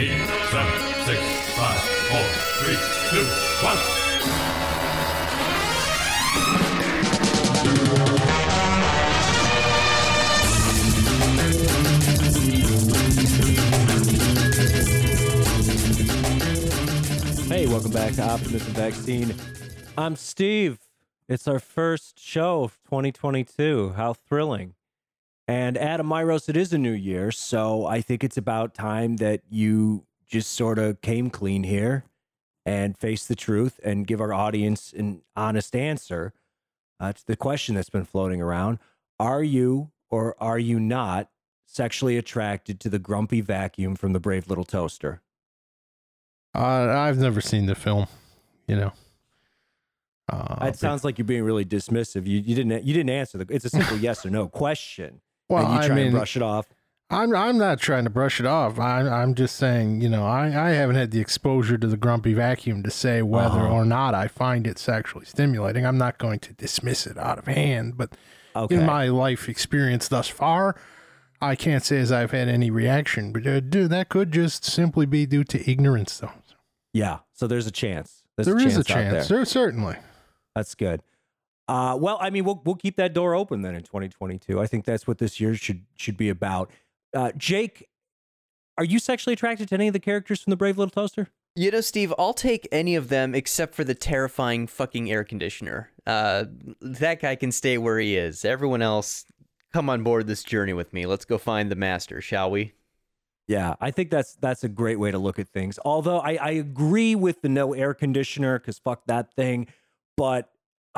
[0.00, 0.72] eight, seven,
[1.04, 1.20] six,
[1.58, 2.24] five, four,
[2.60, 2.78] three,
[3.10, 3.26] two,
[3.60, 3.76] one.
[17.46, 19.34] Hey, welcome back to Optimism Vaccine.
[19.98, 20.78] I'm Steve.
[21.28, 23.92] It's our first show of 2022.
[23.96, 24.76] How thrilling.
[25.50, 29.40] And Adam Myros, it is a new year, so I think it's about time that
[29.50, 32.04] you just sort of came clean here
[32.64, 36.34] and face the truth and give our audience an honest answer
[37.00, 38.78] uh, to the question that's been floating around.
[39.18, 41.30] Are you or are you not
[41.66, 45.20] sexually attracted to the grumpy vacuum from the Brave Little Toaster?
[46.54, 48.06] Uh, I've never seen the film,
[48.68, 48.92] you know.
[50.28, 52.24] Uh, It sounds like you're being really dismissive.
[52.24, 53.52] You, you didn't you didn't answer the.
[53.52, 55.20] It's a simple yes or no question.
[55.50, 56.66] Well, and you I try mean, and brush it off.
[57.12, 58.78] I'm I'm not trying to brush it off.
[58.78, 62.34] I, I'm just saying, you know, I, I haven't had the exposure to the grumpy
[62.34, 63.72] vacuum to say whether Uh-huh.
[63.72, 65.84] or not I find it sexually stimulating.
[65.84, 68.12] I'm not going to dismiss it out of hand, but
[68.54, 68.76] Okay.
[68.76, 70.76] in my life experience thus far,
[71.40, 73.32] I can't say as I've had any reaction.
[73.32, 76.32] But uh, dude, that could just simply be due to ignorance, though.
[76.92, 77.18] yeah.
[77.32, 78.22] So there's a chance.
[78.36, 79.28] There's There a is chance a chance.
[79.28, 79.38] there.
[79.38, 79.96] There certainly.
[80.54, 81.00] That's good.
[81.70, 84.60] Uh, well, I mean, we'll we'll keep that door open then in 2022.
[84.60, 86.68] I think that's what this year should should be about.
[87.14, 87.88] Uh, Jake,
[88.76, 91.28] are you sexually attracted to any of the characters from the Brave Little Toaster?
[91.54, 95.90] You know, Steve, I'll take any of them except for the terrifying fucking air conditioner.
[96.04, 96.46] Uh,
[96.80, 98.44] that guy can stay where he is.
[98.44, 99.24] Everyone else,
[99.72, 101.06] come on board this journey with me.
[101.06, 102.72] Let's go find the master, shall we?
[103.46, 105.78] Yeah, I think that's that's a great way to look at things.
[105.84, 109.68] Although I, I agree with the no air conditioner because fuck that thing.
[110.16, 110.50] But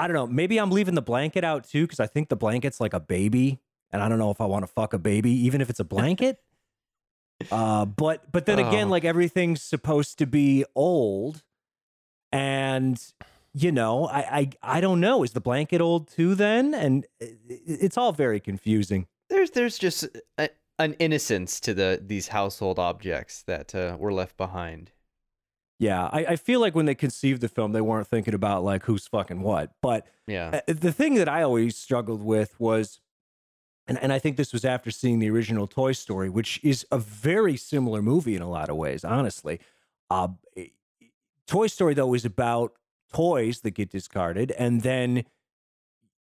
[0.03, 0.27] I don't know.
[0.27, 3.61] Maybe I'm leaving the blanket out too because I think the blanket's like a baby,
[3.93, 5.85] and I don't know if I want to fuck a baby, even if it's a
[5.85, 6.39] blanket.
[7.51, 8.91] uh, but but then again, Oh.
[8.91, 11.43] like everything's supposed to be old,
[12.33, 13.01] and
[13.55, 14.21] you know, I
[14.63, 15.23] I I don't know.
[15.23, 16.35] Is the blanket old too?
[16.35, 19.07] Then, and it- it's all very confusing.
[19.29, 24.37] There's there's just a, an innocence to the these household objects that uh, were left
[24.37, 24.93] behind.
[25.83, 28.85] Yeah, I, I feel like when they conceived the film, they weren't thinking about like
[28.85, 29.73] who's fucking what.
[29.83, 30.61] But Yeah.
[30.69, 33.01] uh, the thing that I always struggled with was,
[33.89, 36.99] and, and I think this was after seeing the original Toy Story, which is a
[36.99, 39.59] very similar movie in a lot of ways, honestly.
[40.09, 40.29] Uh,
[41.49, 42.75] Toy Story, though, is about
[43.13, 45.25] toys that get discarded and then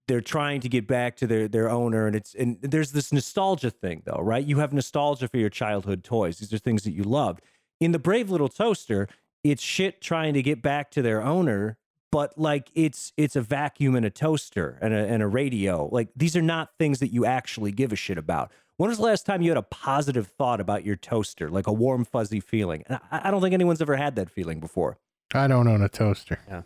[0.08, 2.08] they're trying to get back to their, their owner.
[2.08, 4.44] And it's, and there's this nostalgia thing, though, right?
[4.44, 6.38] You have nostalgia for your childhood toys.
[6.40, 7.42] These are things that you loved.
[7.78, 9.08] In The Brave Little Toaster,
[9.44, 11.78] it's shit trying to get back to their owner
[12.12, 15.88] but like it's it's a vacuum and a toaster and a, and a radio.
[15.90, 18.52] Like these are not things that you actually give a shit about.
[18.76, 21.48] When was the last time you had a positive thought about your toaster?
[21.48, 22.84] Like a warm fuzzy feeling?
[22.86, 24.98] And i, I don't think anyone's ever had that feeling before.
[25.34, 26.38] I don't own a toaster.
[26.46, 26.62] yeah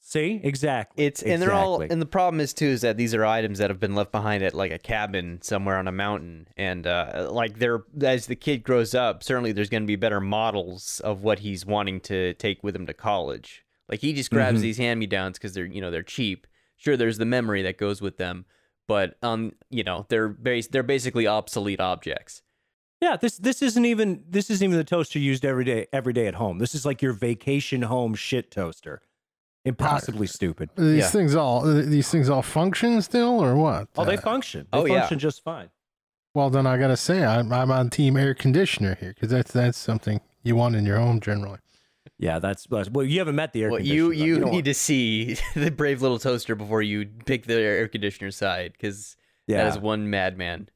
[0.00, 0.40] see?
[0.42, 1.04] Exactly.
[1.06, 1.92] It's and they're all Exactly.
[1.94, 4.42] and the problem is too is that these are items that have been left behind
[4.42, 6.48] at like a cabin somewhere on a mountain.
[6.56, 10.20] And uh like they're as the kid grows up certainly there's going to be better
[10.20, 13.64] models of what he's wanting to take with him to college.
[13.88, 14.62] Like he just grabs Mhm.
[14.62, 16.46] these hand me downs because they're you know they're cheap.
[16.76, 18.44] Sure there's the memory that goes with them
[18.88, 22.42] but um you know they're base they're basically obsolete objects.
[23.00, 26.26] Yeah this this isn't even this isn't even the toaster used every day every day
[26.26, 26.58] at home.
[26.58, 29.00] This is like your vacation home shit toaster
[29.64, 31.06] impossibly stupid These Yeah.
[31.08, 33.88] things all these things all function still or what?
[33.96, 35.00] oh they function they oh, yeah.
[35.00, 35.70] function just fine
[36.34, 39.78] Well, then I gotta say I'm I'm on team air conditioner here because that's that's
[39.78, 41.58] something you want in your home generally.
[42.18, 44.24] yeah that's, that's well you haven't met the air well conditioner you though.
[44.24, 48.30] you don't need to see the brave little toaster before you pick the air conditioner
[48.32, 50.68] side because yeah that is one madman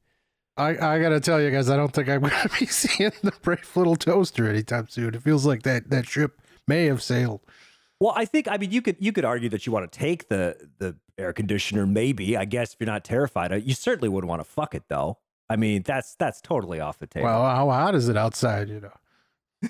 [0.55, 3.69] I I gotta tell you guys, I don't think I'm gonna be seeing the brave
[3.75, 5.13] little toaster anytime soon.
[5.13, 7.41] It feels like that that ship may have sailed.
[7.99, 10.27] Well, I think I mean you could you could argue that you want to take
[10.29, 12.37] the the air conditioner, maybe.
[12.37, 15.17] I guess if you're not terrified, you certainly wouldn't want to fuck it though.
[15.49, 17.25] I mean, that's that's totally off the table.
[17.27, 18.69] Well, how hot is it outside?
[18.69, 19.69] You know.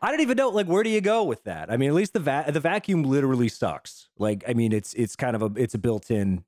[0.00, 1.70] I don't even know like where do you go with that?
[1.70, 4.08] I mean, at least the va- the vacuum literally sucks.
[4.18, 6.44] Like, I mean, it's it's kind of a it's a built-in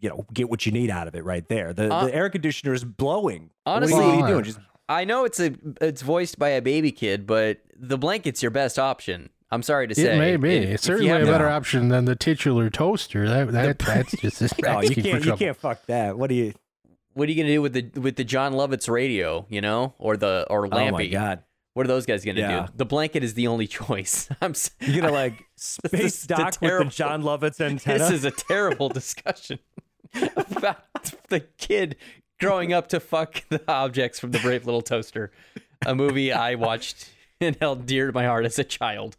[0.00, 1.72] you know, get what you need out of it right there.
[1.72, 3.50] The Uh, the air conditioner is blowing.
[3.64, 4.42] honestly- what are you doing?
[4.44, 8.50] Just I know it's a it's voiced by a baby kid, but the blanket's your
[8.50, 9.30] best option.
[9.50, 10.14] I'm sorry to say.
[10.14, 10.56] It may be.
[10.56, 13.28] If- if It's you certainly a better the- option than the titular toaster.
[13.28, 16.18] That, that that's just oh, you can't you can't fuck that.
[16.18, 16.52] What do you?
[17.14, 19.46] What are you gonna do with the with the Jon Lovitz radio?
[19.48, 20.88] You know, or the or Lampy?
[20.88, 21.42] Oh my god!
[21.74, 22.66] What are those guys gonna Yeah.
[22.66, 22.72] do?
[22.76, 24.28] The blanket is the only choice.
[24.40, 24.54] I'm.
[24.80, 27.98] You're gonna like space is the dock with the Jon Lovitz antenna.
[27.98, 29.58] This is a terrible discussion
[30.14, 30.78] about
[31.28, 31.96] the kid
[32.40, 35.30] growing up to fuck the objects from the Brave Little Toaster,
[35.86, 39.16] a movie I watched and held dear to my heart as a child.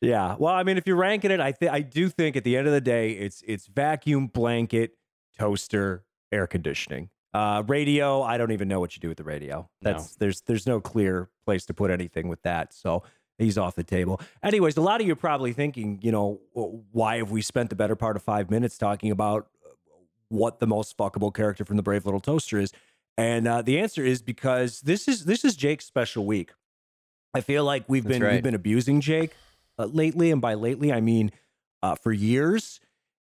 [0.00, 0.36] Yeah.
[0.38, 2.66] Well, I mean, if you're ranking it, I th- I do think at the end
[2.66, 4.96] of the day, it's it's vacuum, blanket,
[5.38, 7.08] toaster, air conditioning.
[7.32, 9.68] Uh, radio, I don't even know what you do with the radio.
[9.82, 12.74] That's there's there's no clear place to put anything with that.
[12.74, 13.02] So
[13.38, 14.20] he's off the table.
[14.42, 17.76] Anyways, a lot of you are probably thinking, you know, why have we spent the
[17.76, 19.48] better part of five minutes talking about
[20.28, 22.72] what the most fuckable character from the Brave Little Toaster is?
[23.16, 26.52] And uh, the answer is because this is this is Jake's special week.
[27.34, 29.32] I feel like we've That's been we've been abusing Jake
[29.78, 31.32] uh, lately, and by lately I mean
[31.82, 32.80] uh, for years.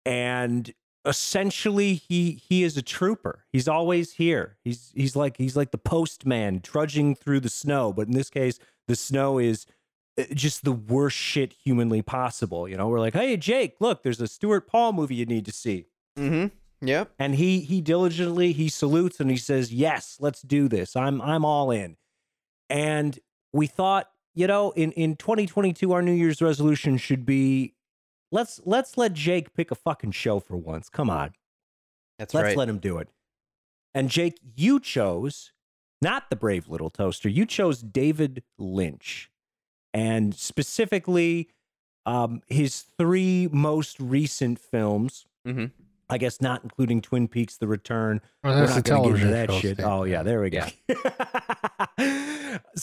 [0.05, 0.73] And
[1.05, 3.45] essentially, he he is a trooper.
[3.53, 4.57] He's always here.
[4.65, 7.93] He's he's like he's like the postman trudging through the snow.
[7.93, 8.59] But in this case,
[8.89, 9.67] the snow is
[10.19, 12.69] uh, just the worst shit humanly possible.
[12.69, 15.53] You know, we're like, hey Jake, look, there's a Stuart Paul movie you need to
[15.53, 16.47] see Mm-hmm.
[16.83, 17.13] Yep.
[17.19, 21.45] and he he diligently he salutes and he says yes let's do this i'm i'm
[21.45, 21.97] all in
[22.69, 23.19] and
[23.53, 27.75] we thought you know in in 2022 our new year's resolution should be
[28.31, 31.33] let's let's let jake pick a fucking show for once come on
[32.19, 32.41] That's right.
[32.43, 32.59] let's right.
[32.59, 33.09] let him do it
[33.95, 35.53] and jake you chose
[36.03, 39.31] not the brave little toaster you chose david lynch
[39.95, 41.49] and specifically
[42.05, 45.71] um, his three most recent films Mhm.
[46.09, 48.21] I guess not including Twin Peaks: The Return.
[48.45, 49.77] Well, We're not gonna get into that shit.
[49.77, 49.87] Steve.
[49.87, 50.67] Oh yeah, there we go.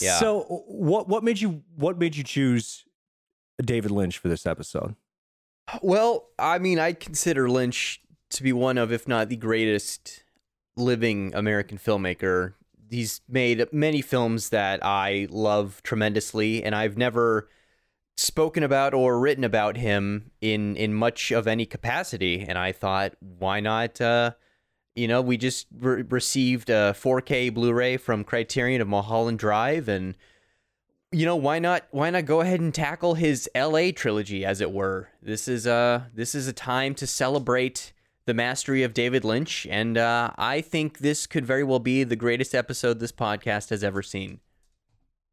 [0.00, 0.18] Yeah.
[0.18, 2.84] So what what made you what made you choose
[3.62, 4.94] David Lynch for this episode?
[5.82, 8.00] Well, I mean, I consider Lynch
[8.30, 10.24] to be one of, if not the greatest
[10.76, 12.54] living American filmmaker.
[12.90, 17.48] He's made many films that I love tremendously, and I've never
[18.16, 22.44] spoken about or written about him in in much of any capacity.
[22.48, 24.00] And I thought, why not?
[24.00, 24.32] Uh,
[24.94, 30.16] you know, we just re- received a 4K Blu-ray from Criterion of Mulholland Drive, and
[31.10, 34.72] you know why not why not go ahead and tackle his LA trilogy as it
[34.72, 37.92] were this is uh this is a time to celebrate
[38.26, 42.16] the mastery of David Lynch and uh I think this could very well be the
[42.16, 44.40] greatest episode this podcast has ever seen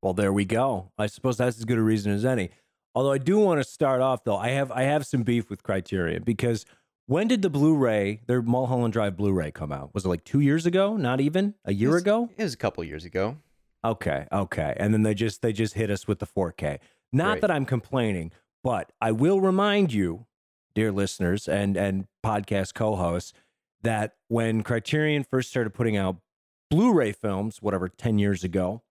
[0.04, 0.92] Well, there we go.
[1.00, 2.51] I suppose that's as good a reason as any.
[2.93, 5.63] Although I do want to start off though, I have I have some beef with
[5.63, 6.65] Criterion because
[7.07, 9.93] when did the Blu-ray, their Mulholland Drive Blu-ray come out?
[9.93, 10.95] Was it like two years ago?
[10.97, 12.29] Not even a year It's- ago?
[12.38, 13.38] it was a couple years ago
[13.83, 14.75] Okay, okay.
[14.77, 16.77] And then they just they just hit us with the 4K.
[17.11, 17.41] Not Right.
[17.41, 18.31] that I'm complaining,
[18.63, 20.27] but I will remind you,
[20.75, 23.33] dear listeners and and podcast co-hosts,
[23.81, 26.17] that when Criterion first started putting out
[26.69, 28.83] Blu-ray films, whatever, 10 years ago,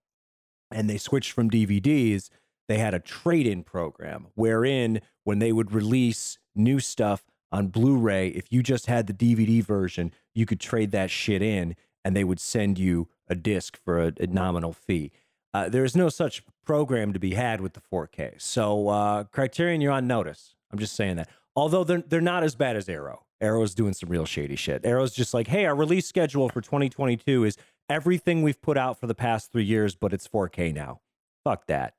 [0.69, 2.29] and they switched from DVDs,
[2.71, 8.51] they had a trade-in program wherein when they would release new stuff on Blu-ray, if
[8.51, 12.39] you just had the DVD version, you could trade that shit in and they would
[12.39, 15.11] send you a disc for a, a nominal fee.
[15.53, 18.41] Uh, there is no such program to be had with the 4K.
[18.41, 20.55] So uh, Criterion, you're on notice.
[20.71, 21.29] I'm just saying that.
[21.55, 23.25] Although they're they're not as bad as Arrow.
[23.41, 24.85] Arrow's doing some real shady shit.
[24.85, 27.57] Arrow's just like, hey, our release schedule for 2022 is
[27.89, 31.01] everything we've put out for the past three years, but it's 4K now.
[31.43, 31.95] Fuck that.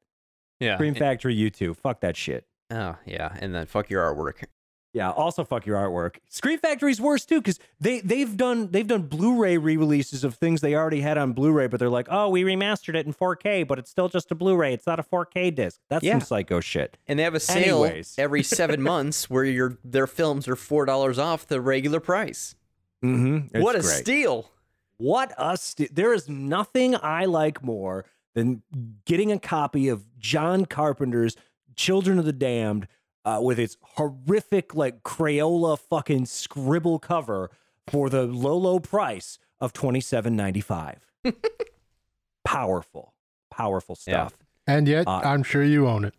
[0.63, 1.75] Yeah Scream Factory, you too.
[1.75, 2.47] Fuck that shit.
[2.71, 4.45] oh yeah and then fuck your artwork
[4.95, 5.11] Yeah.
[5.11, 6.17] Also, fuck your artwork.
[6.29, 10.75] Scream Factory's worse too because they they've done they've done Blu-ray re-releases of things they
[10.75, 13.91] already had on Blu-ray, but they're like, oh, we remastered it in 4K, but it's
[13.91, 14.75] still just a Blu-ray.
[14.75, 15.81] It's not a 4K disc.
[15.89, 16.13] That's Yeah.
[16.13, 16.99] some psycho shit.
[17.09, 18.17] and they have a sale Anyways.
[18.19, 22.55] every 7 months where your their films are $4 off the regular price
[23.03, 23.61] Mm-hmm.
[23.63, 24.51] what a steal
[24.99, 28.63] What a st- there is nothing I like more than
[29.05, 31.37] getting a copy of John Carpenter's
[31.77, 32.87] Children of the Damned
[33.25, 37.51] uh, with its horrific like Crayola fucking scribble cover
[37.89, 40.99] for the low low price of twenty seven ninety five.
[42.45, 43.15] powerful,
[43.51, 44.27] powerful Yeah.
[44.29, 44.39] stuff.
[44.67, 46.15] And yet, Uh, I'm sure you own it.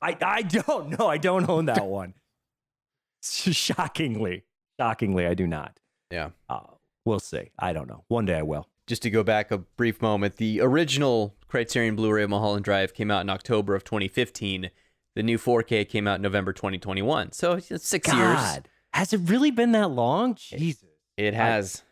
[0.00, 1.06] I I don't know.
[1.08, 2.14] I don't own that one.
[3.22, 4.44] Shockingly,
[4.80, 5.78] shockingly, I do not.
[6.10, 6.60] yeah Uh,
[7.04, 7.50] we'll see.
[7.58, 8.04] I don't know.
[8.08, 8.68] One day I will.
[8.86, 13.10] Just to go back a brief moment, the original Criterion Blu-ray of Mulholland Drive came
[13.10, 14.70] out in October of 2015.
[15.14, 17.32] The new 4K came out in November 2021.
[17.32, 18.36] So it's six years.
[18.36, 20.34] God, has it really been that long?
[20.34, 21.82] Jesus, It has.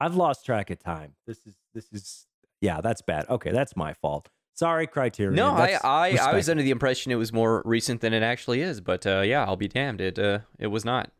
[0.00, 1.14] I've lost track of time.
[1.26, 2.26] This is this is
[2.60, 3.28] yeah, that's bad.
[3.28, 4.28] Okay, that's my fault.
[4.54, 5.34] Sorry, Criterion.
[5.34, 8.60] no, I I, I was under the impression it was more recent than it actually
[8.60, 8.80] is.
[8.80, 10.00] But uh, yeah, I'll be damned.
[10.00, 11.10] It uh, it was not.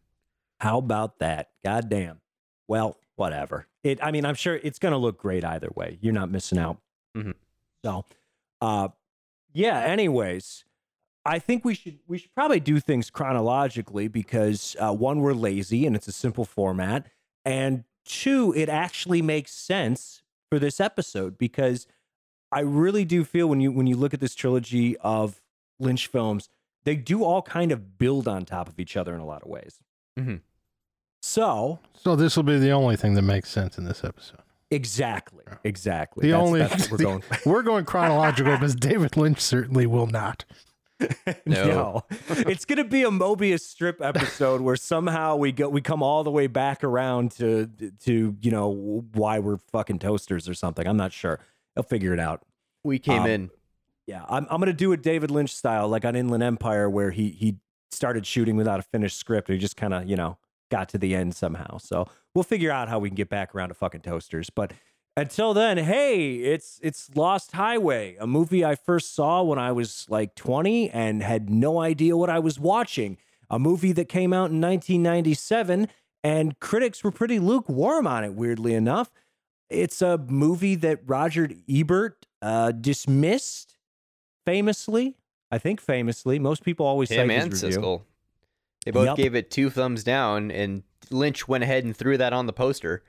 [0.60, 1.50] How about that?
[1.64, 2.20] God damn.
[2.68, 3.66] Well, whatever.
[3.82, 3.98] It.
[4.02, 5.98] I mean, I'm sure it's gonna look great either way.
[6.00, 6.78] You're not missing out.
[7.16, 7.34] Mhm.
[7.84, 8.04] So,
[8.60, 8.88] uh,
[9.52, 9.80] yeah.
[9.80, 10.64] Anyways,
[11.24, 15.86] I think we should we should probably do things chronologically because uh, one, we're lazy
[15.86, 17.06] and it's a simple format,
[17.44, 21.86] and two, it actually makes sense for this episode because
[22.50, 25.42] I really do feel when you when you look at this trilogy of
[25.78, 26.48] Lynch films,
[26.84, 29.48] they do all kind of build on top of each other in a lot of
[29.48, 29.80] ways.
[30.18, 30.40] Mhm.
[31.20, 34.40] So So this will be the only thing that makes sense in this episode.
[34.70, 36.22] exactly, exactly.
[36.22, 37.22] The That's- only that's what we're going.
[37.46, 40.44] we're going chronological because David Lynch certainly will not.
[41.46, 41.64] No.
[41.64, 42.04] no.
[42.28, 46.30] it's gonna be a Mobius strip episode where somehow we go we come all the
[46.30, 47.70] way back around to
[48.04, 50.86] to you know why we're fucking toasters or something.
[50.88, 51.38] I'm not sure.
[51.76, 52.42] I'll figure it out.
[52.82, 53.50] We came Um, in.
[54.08, 57.28] Yeah, I'm I'm gonna do a David Lynch style, like on Inland Empire, where he
[57.30, 57.58] he
[57.92, 59.46] started shooting without a finished script.
[59.48, 60.36] He just kind of you know
[60.70, 61.78] got to the end somehow.
[61.78, 64.50] So we'll figure out how we can get back around to fucking toasters.
[64.50, 64.72] But
[65.16, 70.06] until then, hey, it's it's Lost Highway, a movie I first saw when I was
[70.08, 73.18] like 20 and had no idea what I was watching.
[73.50, 75.88] A movie that came out in 1997,
[76.22, 78.34] and critics were pretty lukewarm on it.
[78.34, 79.10] Weirdly enough,
[79.70, 83.76] it's a movie that Roger Ebert uh, dismissed
[84.46, 85.16] famously.
[85.50, 86.38] I think famously.
[86.38, 87.78] Most people always Him and his review.
[87.80, 88.02] Siskel.
[88.88, 89.16] They both Yup.
[89.18, 93.02] gave it two thumbs down, and Lynch went ahead and threw that on the poster.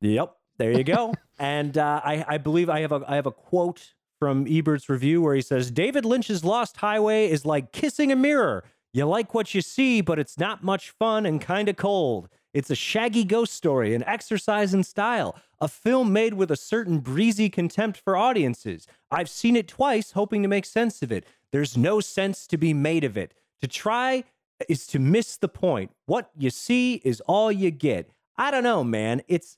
[0.00, 1.12] Yep, there you go.
[1.40, 5.22] and uh, I, I believe I have a I have a quote from Ebert's review
[5.22, 8.62] where he says David Lynch's Lost Highway is like kissing a mirror.
[8.92, 12.28] You like what you see, but it's not much fun and kind of cold.
[12.52, 17.00] It's a shaggy ghost story, an exercise in style, a film made with a certain
[17.00, 18.86] breezy contempt for audiences.
[19.10, 21.26] I've seen it twice, hoping to make sense of it.
[21.50, 23.34] There's no sense to be made of it.
[23.62, 24.22] To try
[24.68, 25.90] is to miss the point.
[26.06, 28.10] What you see is all you get.
[28.36, 29.22] I don't know, man.
[29.28, 29.56] It's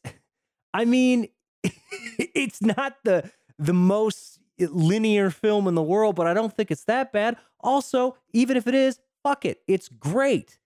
[0.75, 1.29] I mean,
[1.62, 6.85] it's not the the most linear film in the world, but I don't think it's
[6.85, 7.37] that bad.
[7.61, 9.61] Also, even if it is, fuck it.
[9.67, 10.59] It's great.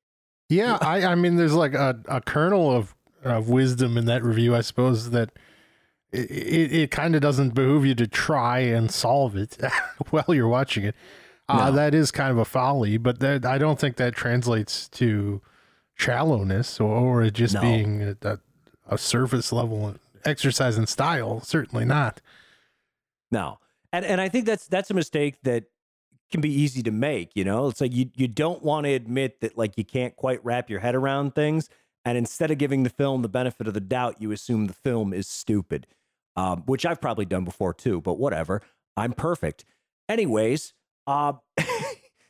[0.49, 4.55] Yeah, I, I mean, there's like a, a kernel of, of wisdom in that review,
[4.55, 5.31] I suppose, that
[6.13, 9.57] it, it, it kind of doesn't behoove you to try and solve it
[10.11, 10.97] while you're watching it.
[11.59, 11.73] Uh, No.
[11.77, 15.41] That is kind of a folly, but that, I don't think that translates to
[15.95, 17.61] shallowness or, or it just No.
[17.61, 18.39] being a, a,
[18.89, 21.41] a surface level exercise in style.
[21.41, 22.21] Certainly not.
[23.31, 23.59] No.
[23.93, 25.65] And and I think that's that's a mistake that
[26.31, 27.67] can be easy to make, you know?
[27.69, 30.81] It's like you you don't want to admit that like you can't quite wrap your
[30.81, 31.69] head around things
[32.05, 35.13] and instead of giving the film the benefit of the doubt, you assume the film
[35.13, 35.87] is stupid.
[36.37, 38.63] Um, which I've probably done before too, but whatever.
[38.97, 39.65] I'm perfect.
[40.09, 40.73] Anyways,
[41.11, 41.33] uh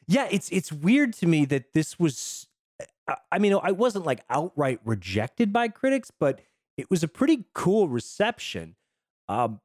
[0.07, 2.47] yeah, it's it's weird to me that this was
[3.09, 6.41] I- I mean, I wasn't like outright rejected by critics, but
[6.77, 8.77] it was a pretty cool reception.
[9.29, 9.61] Um,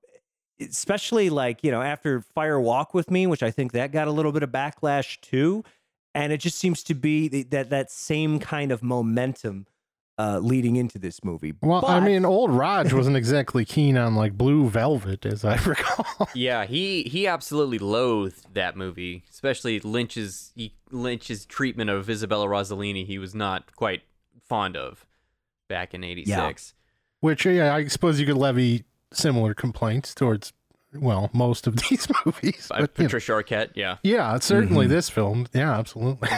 [0.61, 4.11] especially like you know after fire walk with me which i think that got a
[4.11, 5.61] little bit of backlash too
[6.13, 9.65] and it just seems to be th- that that same kind of momentum
[10.17, 14.33] uh leading into this movie Well, I mean, old Raj wasn't exactly keen on like
[14.37, 16.29] Blue Velvet, as I recall.
[16.33, 23.05] Yeah, he he absolutely loathed that movie, especially Lynch's he, Lynch's treatment of Isabella Rossellini.
[23.05, 24.03] He was not quite
[24.47, 25.05] fond of
[25.67, 26.73] back in '86.
[27.21, 30.53] Which, yeah, I suppose you could levy similar complaints towards,
[30.93, 32.67] well, most of these movies.
[32.69, 33.71] By But, you know, Patricia Arquette.
[33.75, 34.89] Yeah, yeah, certainly Mhm.
[34.89, 35.47] this film.
[35.53, 36.29] Yeah, absolutely.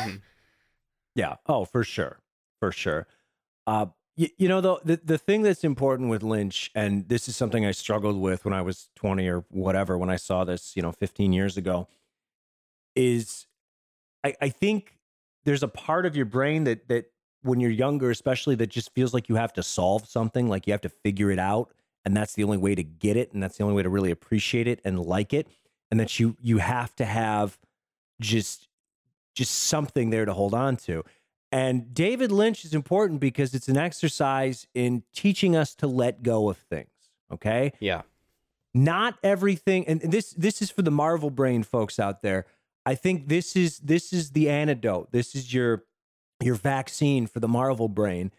[1.16, 1.36] Yeah.
[1.48, 2.20] Oh, for sure.
[2.60, 3.06] For sure.
[3.68, 7.36] Uh, you, you know, though, the, the thing that's important with Lynch, and this is
[7.36, 10.82] something I struggled with when I was 20 or whatever, when I saw this, you
[10.82, 11.88] know, 15 years ago,
[12.96, 13.46] is
[14.24, 14.98] I, I think
[15.46, 17.12] there's a part of your brain that, that
[17.44, 20.74] when you're younger, especially, that just feels like you have to solve something, like you
[20.74, 21.72] have to figure it out.
[22.06, 23.34] And that's the only way to get it.
[23.34, 25.48] And that's the only way to really appreciate it and like it.
[25.92, 27.60] And that you, you have to have
[28.20, 28.68] just
[29.36, 31.04] just something there to hold on to.
[31.52, 36.50] And David Lynch is important because it's an exercise in teaching us to let go
[36.50, 36.90] of things.
[37.32, 37.74] Okay.
[37.80, 38.04] yeah.
[38.74, 42.46] Not everything, and this this is for the Marvel brain folks out there.
[42.86, 45.12] I think this is this is the antidote.
[45.12, 45.86] This is your
[46.44, 48.32] your vaccine for the Marvel brain.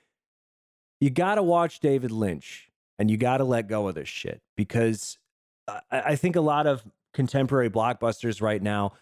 [1.01, 4.41] You got to watch David Lynch, and you got to let go of this shit
[4.57, 5.19] because
[5.67, 8.93] uh, I, I think a lot of contemporary blockbusters right now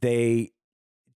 [0.00, 0.50] they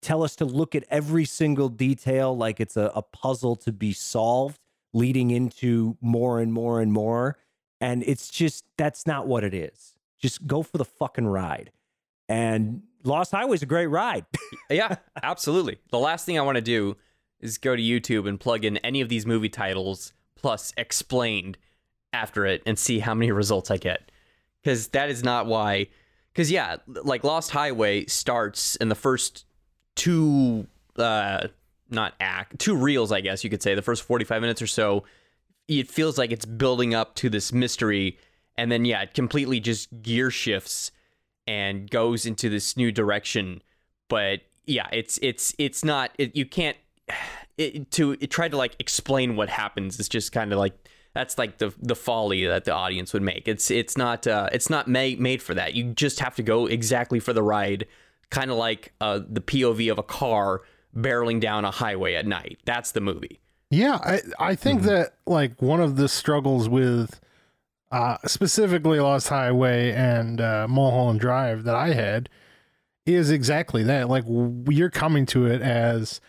[0.05, 3.93] tell us to look at every single detail like it's a, a puzzle to be
[3.93, 4.61] solved,
[4.93, 7.39] leading into more and more and more.
[7.81, 9.95] And it's just, that's not what it is.
[10.21, 11.73] Just go for the fucking ride.
[12.29, 14.27] And Lost Highway is a great ride.
[14.71, 15.79] Yeah, absolutely.
[15.91, 16.97] The last thing I want to do
[17.39, 21.59] is go to YouTube and plug in any of these movie titles plus explained
[22.15, 24.11] after it and see how many results I get.
[24.63, 25.89] Because that is not why.
[26.33, 29.45] Because, yeah, like Lost Highway starts in the first
[29.95, 31.49] two, uh,
[31.91, 33.75] not act, two reels, I guess you could say.
[33.75, 35.05] The first 45 minutes or so
[35.69, 38.19] it feels like it's building up to this mystery,
[38.57, 40.91] and then yeah, it completely just gear shifts
[41.47, 43.63] and goes into this new direction.
[44.09, 46.77] But yeah, it's it's it's not it, you can't
[47.59, 49.99] it, to it, try to like explain what happens.
[49.99, 50.75] It's just kind of like
[51.15, 53.49] that's like the the folly that the audience would make.
[53.49, 55.75] It's it's not uh, it's not made made for that.
[55.75, 57.87] You just have to go exactly for the ride,
[58.31, 60.63] kind of like uh, the POV of a car
[60.97, 62.59] barreling down a highway at night.
[62.65, 63.41] That's the movie.
[63.71, 67.21] Yeah, I I think that like one of the struggles with
[67.91, 72.29] uh, specifically Lost Highway and uh, Mulholland Drive that I had
[73.07, 74.09] is exactly that.
[74.09, 76.21] Like w- you're coming to it as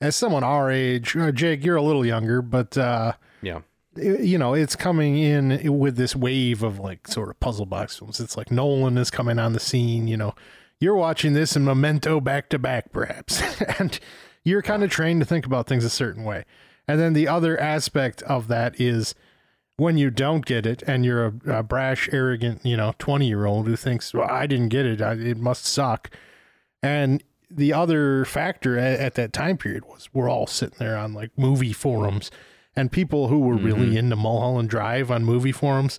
[0.00, 1.64] as someone our age, uh, Jake.
[1.64, 3.60] You're a little younger, but uh, Yeah.
[3.96, 7.98] it- you know it's coming in with this wave of like sort of puzzle box
[7.98, 8.18] films.
[8.18, 10.08] It's like Nolan is coming on the scene.
[10.08, 10.34] You know,
[10.80, 13.40] you're watching this and Memento back to back, perhaps,
[13.78, 14.00] and
[14.42, 16.44] you're kind of trained to think about things a certain way.
[16.88, 19.14] And then the other aspect of that is
[19.76, 23.46] when you don't get it and you're a, a brash, arrogant, you know, 20 year
[23.46, 25.00] old who thinks, well, I didn't get it.
[25.00, 26.10] I, it must suck.
[26.82, 31.14] And the other factor at, at that time period was we're all sitting there on
[31.14, 32.30] like movie forums
[32.74, 33.98] and people who were really mm-hmm.
[33.98, 35.98] into Mulholland Drive on movie forums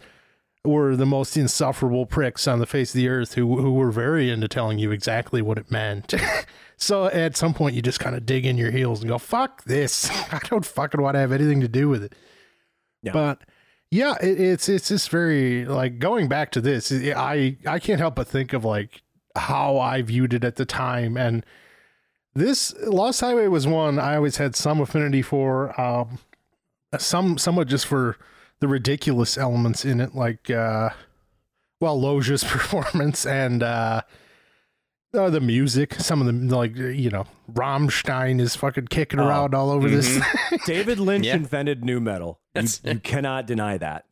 [0.64, 4.30] were the most insufferable pricks on the face of the earth who who were very
[4.30, 6.14] into telling you exactly what it meant.
[6.78, 9.64] so at some point you just kind of dig in your heels and go, "Fuck
[9.64, 10.10] this!
[10.32, 12.14] I don't fucking want to have anything to do with it."
[13.02, 13.14] Yeah.
[13.14, 13.42] But
[13.90, 16.92] yeah, it, it's it's just very like going back to this.
[16.92, 19.02] I I can't help but think of like
[19.36, 21.44] how I viewed it at the time, and
[22.36, 25.80] this Lost Highway was one I always had some affinity for.
[25.80, 26.20] Um,
[26.98, 28.18] some somewhat just for
[28.62, 30.90] the ridiculous elements in it, like uh,
[31.82, 34.02] well, Loggia's performance and uh,
[35.14, 35.96] uh, the music.
[35.96, 39.28] Some of them, like you know, Rammstein is fucking kicking Oh.
[39.28, 40.20] around all over this.
[40.66, 41.36] David Lynch Yeah.
[41.36, 42.40] invented nu metal.
[42.56, 44.06] You, That's- you cannot deny that.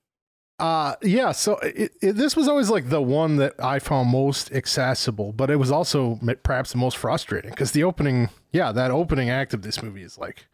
[0.58, 4.52] Uh yeah, so it, it, this was always like the one that I found most
[4.52, 9.30] accessible, but it was also perhaps the most frustrating because the opening, yeah, that opening
[9.30, 10.48] act of this movie is like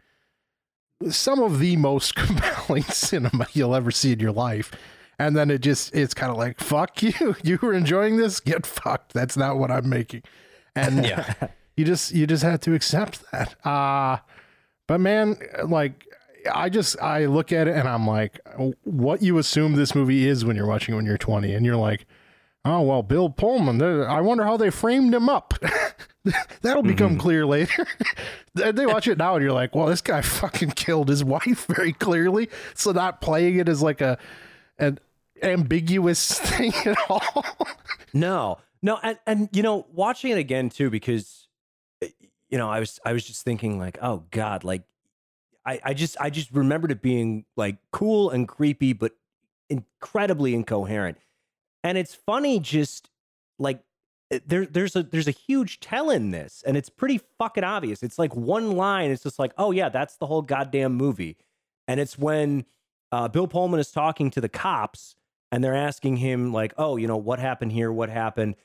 [1.10, 4.72] some of the most compelling cinema you'll ever see in your life.
[5.18, 7.36] And then it just it's kind of like fuck you.
[7.44, 8.40] You were enjoying this?
[8.40, 9.14] Get fucked.
[9.14, 10.24] That's not what I'm making.
[10.76, 11.34] And Yeah.
[11.78, 13.56] you just you just had to accept that.
[13.66, 14.18] Uh
[14.88, 16.06] but man, like
[16.54, 18.40] I just I look at it and I'm like,
[18.84, 21.76] what you assume this movie is when you're watching it when you're 20, and you're
[21.76, 22.06] like,
[22.66, 23.82] oh well, Bill Pullman.
[23.82, 25.54] I wonder how they framed him up.
[26.62, 27.86] That'll become clear later.
[28.56, 31.66] they they watch it now and you're like, well, this guy fucking killed his wife
[31.68, 32.50] very clearly.
[32.74, 34.18] So not playing it as like a
[34.80, 35.00] an
[35.42, 37.46] ambiguous thing at all.
[38.14, 41.48] No, no, and and you know, watching it again too, because
[42.02, 42.10] eh,
[42.50, 44.84] you know, I was I was just thinking like, oh God, like
[45.66, 49.12] I I just I just remembered it being like cool and creepy, but
[49.70, 51.18] incredibly incoherent.
[51.86, 53.12] And it's funny, just
[53.60, 53.80] like
[54.32, 58.02] eh, there there's a there's a huge tell in this, and it's pretty fucking obvious.
[58.02, 59.12] It's like one line.
[59.12, 61.38] It's just like, oh yeah, that's the whole goddamn movie,
[61.88, 62.66] and it's when
[63.12, 65.16] uh, Bill Pullman is talking to the cops
[65.52, 67.92] and they're asking him like, "Oh, you know, what happened here?
[67.92, 68.56] What happened?"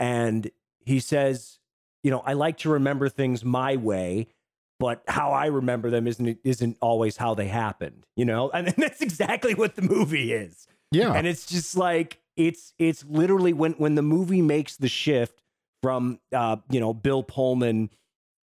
[0.00, 1.60] And he says,
[2.02, 4.26] "You know, I like to remember things my way,
[4.80, 9.00] but how I remember them isn't isn't always how they happened." You know, and that's
[9.00, 10.66] exactly what the movie is.
[10.90, 11.12] Yeah.
[11.12, 15.40] And it's just like it's it's literally when when the movie makes the shift
[15.82, 17.90] from uh, you know, Bill Pullman,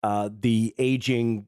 [0.03, 1.47] uh, the aging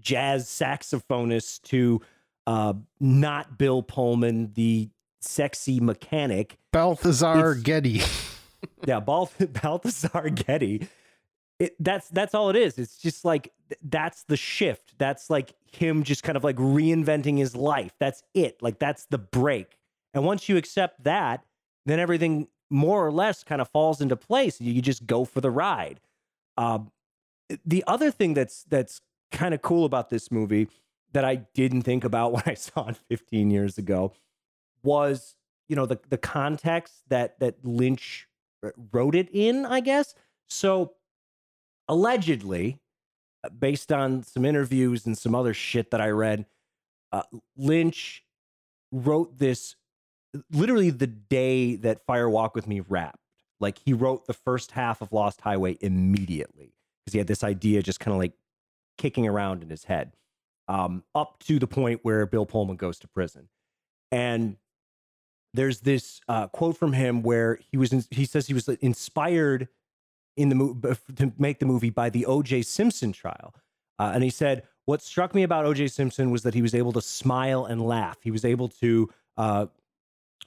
[0.00, 2.00] jazz saxophonist to
[2.46, 4.90] uh not Bill Pullman, the
[5.20, 6.58] sexy mechanic.
[6.72, 8.02] Balthazar It's- Getty.
[8.86, 9.30] Yeah, Bal-
[9.62, 10.86] Balthazar Getty.
[11.58, 12.78] It, that's that's all it is.
[12.78, 14.94] It's just like that's the shift.
[14.98, 17.92] That's like him just kind of like reinventing his life.
[17.98, 18.62] That's it.
[18.62, 19.78] Like that's the break.
[20.14, 21.44] And once you accept that,
[21.86, 24.60] then everything more or less kind of falls into place.
[24.60, 26.00] You, just go for the ride.
[26.56, 26.90] Um,
[27.64, 30.68] the other thing that's that's kind of cool about this movie
[31.12, 34.12] that I didn't think about when I saw it 15 years ago
[34.82, 35.36] was
[35.68, 38.26] you know the the context that that Lynch
[38.92, 40.14] wrote it in, I guess.
[40.48, 40.94] So
[41.88, 42.80] allegedly,
[43.44, 46.46] uh, based on some interviews and some other shit that I read,
[47.10, 47.22] uh,
[47.56, 48.24] Lynch
[48.92, 49.74] wrote this
[50.50, 53.18] literally the day that Fire Walk with Me wrapped.
[53.60, 57.82] Like he wrote the first half of Lost Highway immediately because he had this idea
[57.82, 58.32] just kind of like
[58.98, 60.12] kicking around in his head,
[60.68, 63.48] um, up to the point where Bill Pullman goes to prison,
[64.10, 64.56] and
[65.54, 69.68] there's this uh, quote from him where he was in, he says he was inspired
[70.36, 72.62] in the movie to make the movie by the O.J.
[72.62, 73.54] Simpson trial,
[73.98, 76.92] uh, and he said what struck me about OJ Simpson was that he was able
[76.92, 78.18] to smile and laugh.
[78.22, 79.66] He was able to uh,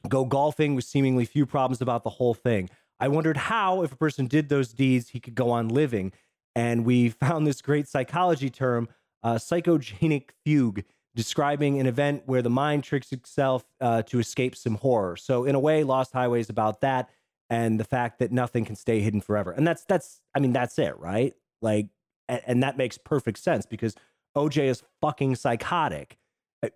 [0.09, 2.69] go golfing with seemingly few problems about the whole thing.
[2.99, 6.13] I wondered how, if a person did those deeds, he could go on living.
[6.55, 8.87] And we found this great psychology term,
[9.23, 10.83] uh, psychogenic fugue,
[11.15, 15.15] describing an event where the mind tricks itself uh, to escape some horror.
[15.15, 17.09] So, in a way, Lost Highway is about that
[17.49, 19.51] and the fact that nothing can stay hidden forever.
[19.51, 21.33] And that's that's I mean that's it, right?
[21.61, 21.87] Like
[22.27, 23.95] and, and that makes perfect sense because
[24.35, 26.17] OJ is fucking psychotic.
[26.63, 26.69] Uh,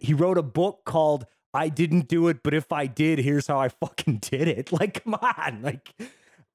[0.00, 3.58] he wrote a book called I didn't do it, but if I did, here's how
[3.58, 4.72] I fucking did it.
[4.80, 5.62] Like come on.
[5.62, 5.94] Like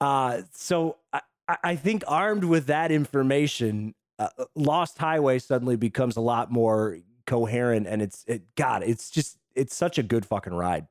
[0.01, 1.21] uh so I
[1.63, 7.87] I think armed with that information, uh, Lost Highway suddenly becomes a lot more coherent
[7.87, 10.87] and it's it god, it's just it's such a good fucking ride.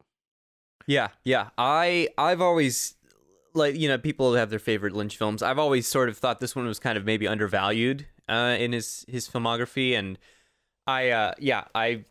[0.87, 1.51] Yeah, yeah.
[1.59, 2.95] I I've always
[3.55, 5.43] like you know people have their favorite Lynch films.
[5.43, 9.05] I've always sort of thought this one was kind of maybe undervalued uh, in his
[9.09, 10.19] his filmography, and
[10.87, 12.05] I uh, yeah I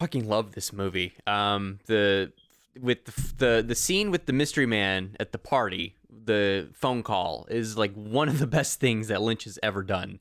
[0.00, 1.12] fucking love this movie.
[1.26, 2.32] Um, the
[2.80, 7.46] with the, the the scene with the mystery man at the party, the phone call
[7.50, 10.18] is like one of the best things that Lynch has ever done.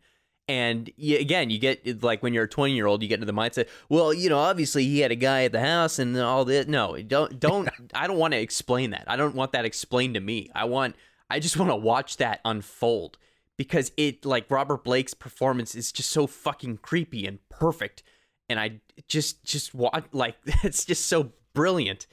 [0.48, 3.32] And you, again you get like when you're a 20 year old you get into
[3.32, 6.44] the mindset well you know obviously he had a guy at the house and all
[6.44, 9.04] this no don't don't i don't want to explain that.
[9.06, 10.50] I don't want that explained to me.
[10.56, 10.96] I want
[11.30, 13.20] i just want to watch that unfold
[13.58, 18.02] because it like robert blake's performance is just so fucking creepy and perfect
[18.50, 22.08] and i just just watch like it's just so brilliant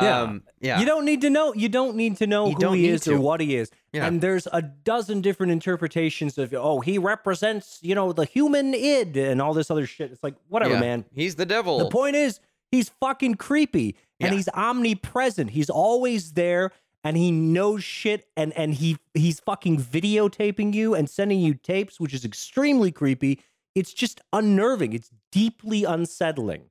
[0.00, 0.20] yeah.
[0.22, 0.80] Um, yeah.
[0.80, 1.52] You don't need to know.
[1.52, 3.14] You don't need to know You who he is to.
[3.16, 3.70] or what he is.
[3.92, 4.06] Yeah.
[4.06, 9.18] And there's a dozen different interpretations of oh he represents you know the human id
[9.18, 10.10] and all this other shit.
[10.12, 10.80] It's like whatever, Yeah.
[10.80, 11.04] man.
[11.12, 12.40] he's the devil The point is
[12.70, 14.36] he's fucking creepy and Yeah.
[14.36, 15.50] he's omnipresent.
[15.50, 16.70] He's always there
[17.04, 22.00] and he knows shit and and he he's fucking videotaping you and sending you tapes,
[22.00, 23.40] which is extremely creepy.
[23.74, 24.92] It's just unnerving.
[24.94, 26.70] It's deeply unsettling.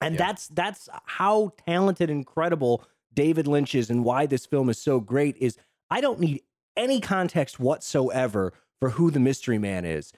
[0.00, 0.26] And Yeah.
[0.26, 5.00] that's that's how talented and incredible David Lynch is and why this film is so
[5.00, 5.56] great is
[5.90, 6.42] I don't need
[6.76, 10.12] any context whatsoever for who the mystery man is.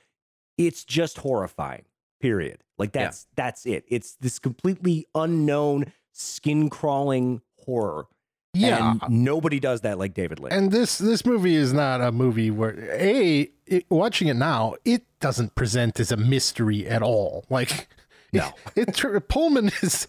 [0.57, 1.85] It's just horrifying.
[2.21, 2.65] Period.
[2.79, 3.05] Like Yeah.
[3.05, 3.85] that's that's it.
[3.89, 8.07] It's this completely unknown skin crawling horror.
[8.57, 8.95] Yeah.
[9.03, 10.55] And nobody does that like David Lynch.
[10.55, 15.03] And this this movie is not a movie where a it, watching it now it
[15.21, 17.45] doesn't present as a mystery at all.
[17.49, 17.89] Like
[18.33, 18.53] No.
[18.77, 20.07] it, it Pullman is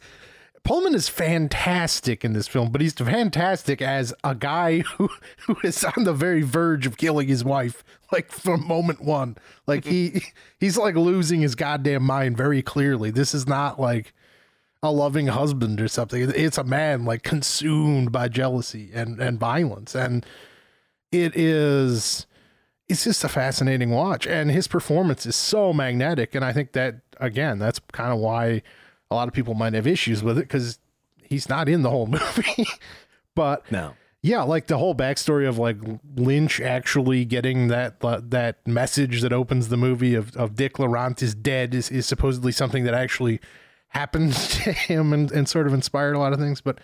[0.64, 5.10] Pullman is fantastic in this film, but he's fantastic as a guy who
[5.46, 9.38] who is on the very verge of killing his wife, like from moment one.
[9.66, 10.18] Like mm-hmm.
[10.18, 10.26] he
[10.60, 13.12] he's like losing his goddamn mind very clearly.
[13.12, 14.14] This is not like
[14.88, 16.32] a loving husband or something.
[16.36, 20.26] It's a man like consumed by jealousy and and violence, and
[21.12, 22.26] it is
[22.90, 24.26] it's just a fascinating watch.
[24.26, 28.62] And his performance is so magnetic, and I think that again, that's kind of why
[29.10, 30.80] a lot of people might have issues with it because
[31.24, 32.66] he's not in the whole movie.
[33.36, 33.94] but no.
[34.22, 35.78] yeah, like the whole backstory of like
[36.16, 41.22] Lynch actually getting that uh, that message that opens the movie of, of Dick Laurent
[41.22, 43.40] is dead is, is supposedly something that actually
[43.90, 46.62] happened to him and, and sort of inspired a lot of things.
[46.62, 46.80] But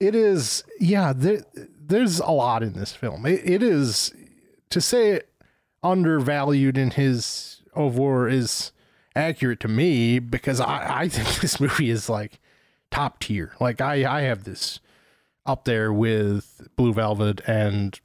[0.00, 3.26] it is, yeah, there, there's a lot in this film.
[3.26, 4.12] It, it is
[4.70, 5.32] to say it
[5.82, 8.72] undervalued in his over is
[9.14, 12.40] accurate to me because I, I think this movie is like
[12.90, 13.54] top tier.
[13.60, 14.80] Like I, I have this
[15.44, 17.98] up there with Blue Velvet and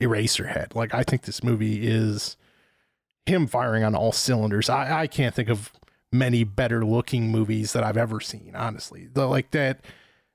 [0.00, 0.74] Eraserhead.
[0.74, 2.36] Like I think this movie is
[3.26, 4.68] him firing on all cylinders.
[4.68, 5.72] I, I can't think of
[6.12, 9.08] many better looking movies that I've ever seen, honestly.
[9.12, 9.84] The like that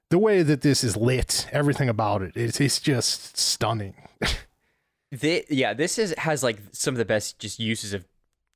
[0.09, 3.95] the way that this is lit, everything about it, it's it's just stunning.
[5.13, 8.07] Thi- yeah, this is has like some of the best just uses of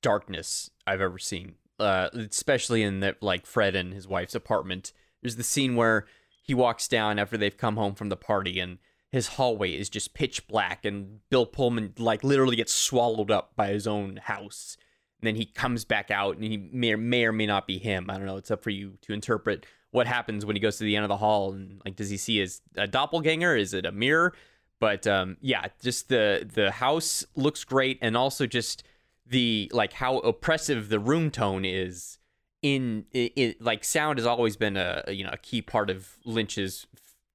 [0.01, 1.55] darkness I've ever seen.
[1.79, 4.91] Uh, especially in the like Fred and his wife's apartment.
[5.21, 6.07] There's the scene where
[6.43, 8.79] he walks down after they've come home from the party and
[9.11, 13.69] his hallway is just pitch black and Bill Pullman like literally gets swallowed up by
[13.69, 14.75] his own house.
[15.21, 17.77] And then he comes back out and he may or, may or may not be
[17.77, 18.09] him.
[18.09, 18.37] I don't know.
[18.37, 21.09] It's up for you to interpret what happens when he goes to the end of
[21.09, 23.55] the hall and like does he see his a doppelganger?
[23.55, 24.33] Is it a mirror?
[24.79, 28.83] But um, yeah, just the the house looks great, and also just
[29.25, 32.17] the like how oppressive the room tone is.
[32.61, 36.17] In it, like sound has always been a a, you know a key part of
[36.25, 36.87] Lynch's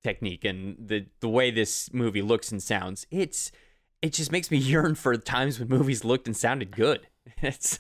[0.03, 3.51] technique, and the the way this movie looks and sounds, it's
[4.03, 7.07] it just makes me yearn for times when movies looked and sounded good.
[7.43, 7.79] It's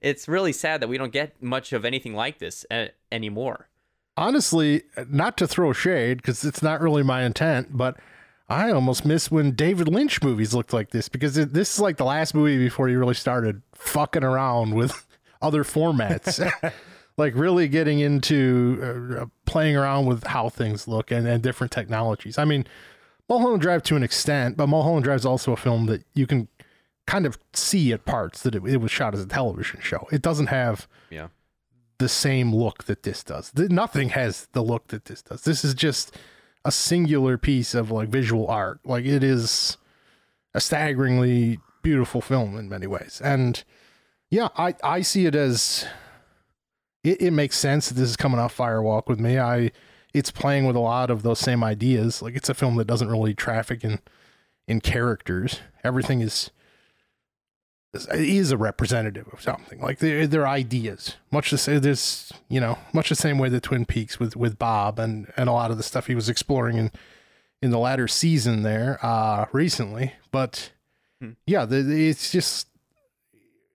[0.00, 3.68] it's really sad that we don't get much of anything like this uh, anymore.
[4.16, 7.96] Honestly, not to throw shade because it's not really my intent, but
[8.48, 11.96] I almost miss when David Lynch movies looked like this because it, this is like
[11.96, 15.06] the last movie before he really started fucking around with
[15.42, 16.50] other formats.
[17.18, 22.38] like really getting into uh, playing around with how things look and, and different technologies.
[22.38, 22.64] I mean,
[23.28, 26.48] Mulholland Drive to an extent, but Mulholland Drive is also a film that you can
[27.08, 30.06] kind of see at parts that it, it was shot as a television show.
[30.12, 31.28] It doesn't have Yeah.
[31.98, 33.50] the same look that this does.
[33.50, 35.42] Th- Nothing has the look that this does.
[35.42, 36.14] This is just
[36.64, 38.80] a singular piece of like visual art.
[38.84, 39.78] Like it is
[40.54, 43.22] a staggeringly beautiful film in many ways.
[43.24, 43.64] And
[44.30, 45.86] yeah, I, I see it as
[47.02, 49.38] it, it makes sense that this is coming off Firewalk with me.
[49.38, 49.70] I
[50.12, 52.20] it's playing with a lot of those same ideas.
[52.20, 53.98] Like it's a film that doesn't really traffic in
[54.66, 55.60] in characters.
[55.82, 56.50] Everything is
[57.94, 59.80] is a representative of something.
[59.80, 61.16] Like they're, they're ideas.
[61.30, 64.58] Much the same there's you know, much the same way that Twin Peaks with with
[64.58, 66.90] Bob and and a lot of the stuff he was exploring in
[67.62, 70.12] in the latter season there uh recently.
[70.30, 70.72] But
[71.20, 71.30] Hmm.
[71.46, 72.68] yeah, the, the- it's just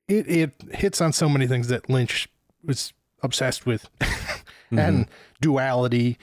[0.08, 2.30] it it hits on so many things that Lynch
[2.64, 3.90] was obsessed with,
[4.72, 5.08] and
[5.42, 6.18] duality,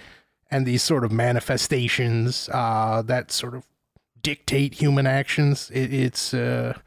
[0.50, 3.66] and these sort of manifestations uh, that sort of
[4.22, 5.70] dictate human actions.
[5.74, 6.78] It, it's uh,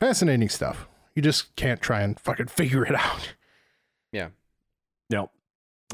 [0.00, 0.88] fascinating stuff.
[1.14, 3.34] You just can't try and fucking figure it out.
[4.12, 4.28] Yeah.
[5.10, 5.30] No,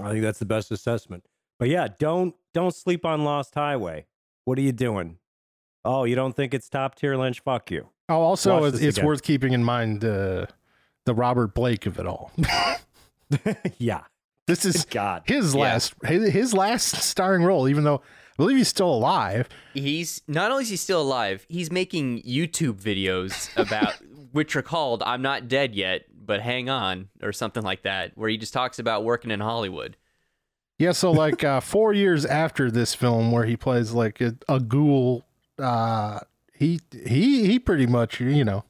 [0.01, 1.25] I think that's the best assessment.
[1.59, 4.07] But yeah, don't don't sleep on Lost Highway.
[4.45, 5.19] What are you doing?
[5.85, 7.41] Oh, you don't think it's top tier Lynch?
[7.41, 7.89] Fuck you.
[8.09, 10.47] Oh, also, Watch it's, it's worth keeping in mind uh,
[11.05, 12.31] the Robert Blake of it all.
[13.79, 14.03] yeah.
[14.47, 15.23] this is God.
[15.27, 15.61] his Yeah.
[15.63, 18.03] last his, his last starring role, even though I
[18.37, 19.49] believe he's still alive.
[19.75, 23.95] He's not only is he still alive, he's making YouTube videos about
[24.33, 28.29] which are called "I'm Not Dead Yet, but Hang On" or something like that, where
[28.29, 29.97] he just talks about working in Hollywood.
[30.79, 34.61] Yeah, so like uh, four years after this film, where he plays like a, a
[34.61, 35.25] ghoul,
[35.59, 36.21] uh,
[36.53, 38.65] he he he pretty much you know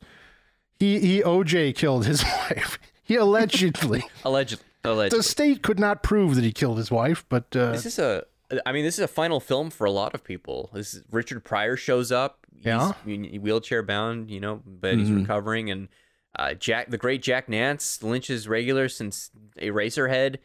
[0.78, 2.78] he he OJ killed his wife.
[3.02, 5.18] He allegedly Allegedly, allegedly.
[5.18, 8.24] the state could not prove that he killed his wife, but uh, This is a.
[8.64, 10.70] I mean, this is a final film for a lot of people.
[10.72, 12.46] This is, Richard Pryor shows up.
[12.54, 12.92] He's Yeah.
[13.04, 15.16] wheelchair bound, you know, but he's Mhm.
[15.22, 15.70] recovering.
[15.70, 15.88] And
[16.38, 20.36] uh, Jack, the great Jack Nance, Lynch's regular since Eraserhead.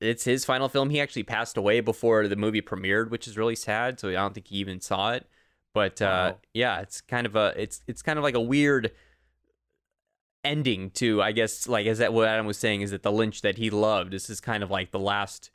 [0.00, 0.90] It's his final film.
[0.90, 4.00] He actually passed away before the movie premiered, which is really sad.
[4.00, 5.26] So I don't think he even saw it.
[5.74, 6.38] But uh, Wow.
[6.54, 8.92] yeah, it's kind of a it's it's kind of like a weird
[10.44, 13.42] ending to I guess like as that what Adam was saying is that the Lynch
[13.42, 14.12] that he loved.
[14.12, 15.50] This is kind of like the last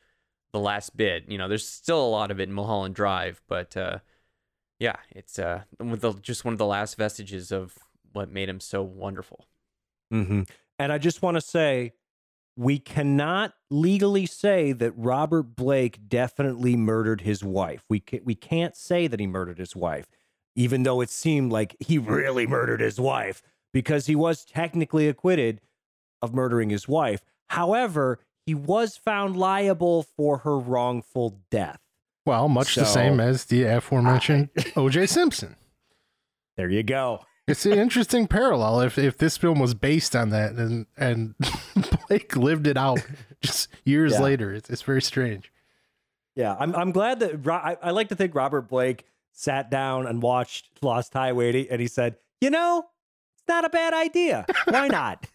[0.53, 1.25] the last bit.
[1.27, 3.99] You know, there's still a lot of it in Mulholland Drive, but uh,
[4.79, 5.63] yeah, it's uh,
[6.21, 7.77] just one of the last vestiges of
[8.13, 9.45] what made him so wonderful.
[10.09, 10.41] hmm
[10.79, 11.93] And I just want to say,
[12.57, 17.85] we cannot legally say that Robert Blake definitely murdered his wife.
[17.89, 20.07] We can, we can't say that he murdered his wife,
[20.55, 23.41] even though it seemed like he really murdered his wife
[23.73, 25.61] because he was technically acquitted
[26.21, 27.21] of murdering his wife.
[27.47, 28.19] However,
[28.51, 31.79] he was found liable for her wrongful death.
[32.25, 35.55] well, much the same as the aforementioned OJ Simpson.
[36.57, 37.21] There you go.
[37.47, 38.81] It's an interesting parallel.
[38.81, 41.33] If if this film was based on that, and and
[42.09, 42.99] Blake lived it out
[43.41, 44.21] just years Yeah.
[44.21, 45.49] later, it's it's very strange.
[46.35, 50.21] Yeah, I'm I'm glad that I, I like to think Robert Blake sat down and
[50.21, 52.85] watched Lost Highway and he said, "You know,
[53.35, 54.45] it's not a bad idea.
[54.67, 55.25] Why not?"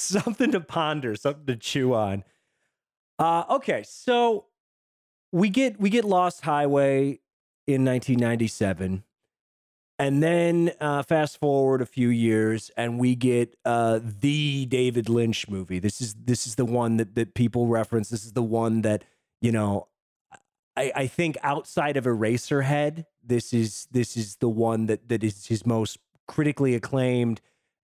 [0.00, 2.24] Something to ponder, something to chew on.
[3.18, 4.46] Uh, okay, so
[5.32, 7.20] we get we get Lost Highway
[7.66, 9.04] in 1997.
[10.00, 15.48] And then uh, fast forward a few years, and we get uh, the David Lynch
[15.48, 15.80] movie.
[15.80, 18.08] This is this is the one that that people reference.
[18.08, 19.04] This is the one that
[19.40, 19.88] you know.
[20.76, 25.46] I, I think outside of Eraserhead, this is this is the one that that is
[25.46, 27.40] his most critically acclaimed,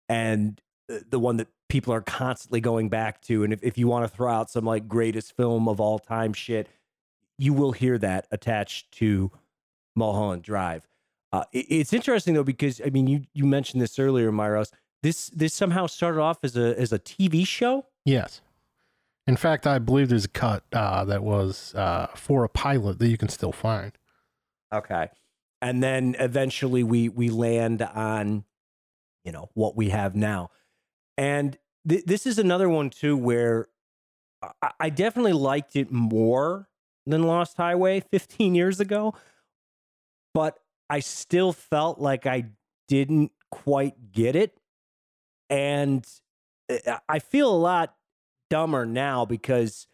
[0.07, 0.61] and
[0.93, 3.43] uh, the one that people are constantly going back to.
[3.45, 6.35] And if, if you want to throw out some like greatest film of all time
[6.35, 6.69] shit,
[7.39, 9.31] you will hear that attached to
[9.97, 10.87] Mulholland Drive.
[11.33, 14.71] Uh, it- it's interesting though because I mean you you mentioned this earlier, Myros.
[15.03, 17.87] This this somehow started off as a as a TV show.
[18.05, 18.43] Yes.
[19.27, 23.09] In fact, I believe there's a cut uh, that was uh, for a pilot that
[23.09, 23.93] you can still find.
[24.75, 25.09] Okay,
[25.63, 28.45] and then eventually we we land on,
[29.25, 30.51] you know, what we have now,
[31.17, 31.57] and
[31.89, 33.69] th- this is another one too where
[34.63, 36.69] I-, I definitely liked it more
[37.07, 39.15] than Lost Highway 15 years ago,
[40.35, 42.47] but I still felt like I
[42.89, 44.57] didn't quite get it,
[45.51, 46.07] and
[46.69, 47.95] eh, I- I feel a lot
[48.51, 49.87] dumber now because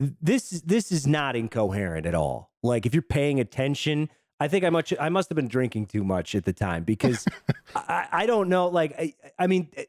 [0.00, 2.50] this this is not incoherent at all.
[2.62, 4.10] Like if you're paying attention,
[4.40, 7.24] I think I much I must have been drinking too much at the time because
[7.76, 8.66] I, I don't know.
[8.68, 9.84] Like I, I mean, eh,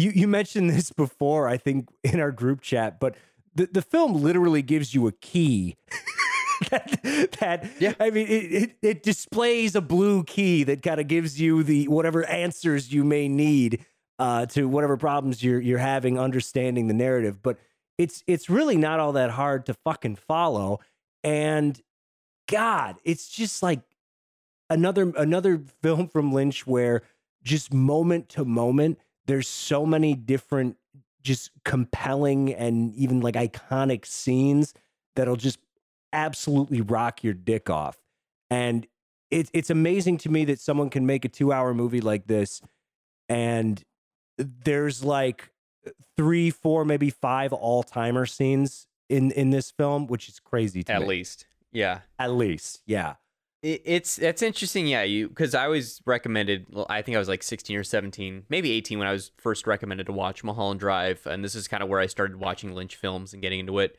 [0.00, 1.48] you you mentioned this before.
[1.48, 3.16] I think in our group chat, but
[3.54, 5.76] the the film literally gives you a key.
[6.70, 7.00] that,
[7.40, 7.94] that Yeah.
[7.98, 11.88] I mean, it, it, it displays a blue key that kind of gives you the
[11.88, 13.84] whatever answers you may need
[14.18, 17.42] uh, to whatever problems you're you're having understanding the narrative.
[17.42, 17.58] But
[17.98, 20.80] it's it's really not all that hard to fucking follow.
[21.22, 21.80] And
[22.48, 23.80] God, it's just like
[24.68, 27.02] another another film from Lynch where
[27.42, 28.98] just moment to moment,
[29.30, 30.76] there's so many different,
[31.22, 34.74] just compelling and even like iconic scenes
[35.16, 35.58] that'll just
[36.12, 37.98] absolutely rock your dick off.
[38.50, 38.86] And
[39.30, 42.60] it's it's amazing to me that someone can make a two hour movie like this,
[43.28, 43.80] and
[44.36, 45.52] there's like
[46.16, 50.92] three, four, maybe five all timer scenes in in this film, which is crazy to
[50.92, 51.06] At me.
[51.06, 51.46] least.
[51.72, 52.00] Yeah.
[52.18, 53.14] At least, yeah.
[53.62, 55.02] It, it's that's interesting, yeah.
[55.02, 56.66] You because I was recommended.
[56.70, 59.66] Well, I think I was like 16 or 17, maybe 18 when I was first
[59.66, 62.96] recommended to watch Mulholland Drive, and this is kind of where I started watching Lynch
[62.96, 63.96] films and getting into it.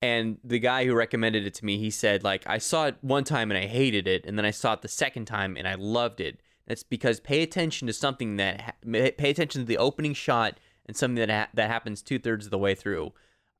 [0.00, 3.24] And the guy who recommended it to me, he said like I saw it one
[3.24, 5.74] time and I hated it, and then I saw it the second time and I
[5.74, 6.40] loved it.
[6.66, 11.26] That's because pay attention to something that pay attention to the opening shot and something
[11.26, 13.12] that ha- that happens two thirds of the way through.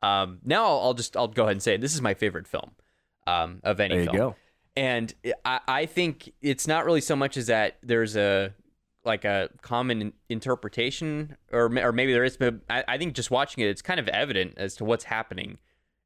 [0.02, 2.70] Um, now I'll, I'll just I'll go ahead and say this is my favorite film
[3.26, 4.16] um, of any There you film.
[4.16, 4.36] go.
[4.76, 5.12] And
[5.44, 8.54] I, I think it's not really so much as that there's a
[9.04, 13.64] like a common interpretation, or or maybe there is, but I, I think just watching
[13.64, 15.58] it, it's kind of evident as to what's happening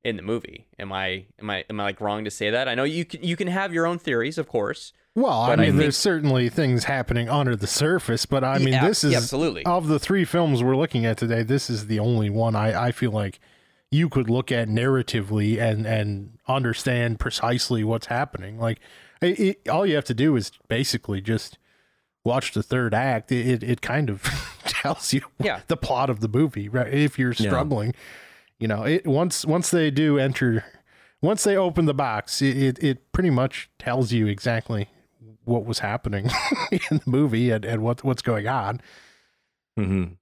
[0.05, 0.66] in the movie.
[0.79, 2.68] Am I am I am I like wrong to say that?
[2.68, 4.92] I know you can you can have your own theories, of course.
[5.14, 8.59] Well, I But I mean, think- there's certainly things happening under the surface, but I
[8.59, 9.64] mean, Yeah, this is yeah, absolutely.
[9.64, 11.42] of the three films we're looking at today.
[11.42, 13.40] This is the only one I, I feel like
[13.96, 18.59] you could look at narratively and and understand precisely what's happening.
[18.59, 18.78] Like,
[19.22, 21.59] it, it, all you have to do is basically just
[22.24, 23.32] watch the third act.
[23.32, 24.22] It it, it kind of
[24.64, 25.61] tells you Yeah.
[25.68, 26.92] the plot of the movie, right?
[26.92, 27.48] If you're Yeah.
[27.50, 27.94] struggling,
[28.59, 30.64] you know, it once once they do enter.
[31.22, 34.87] Once they open the box, it, it, it pretty much tells you exactly
[35.44, 36.26] what was happening
[36.70, 38.80] in the movie and, and what what's going on.
[39.78, 40.12] Mm-hmm.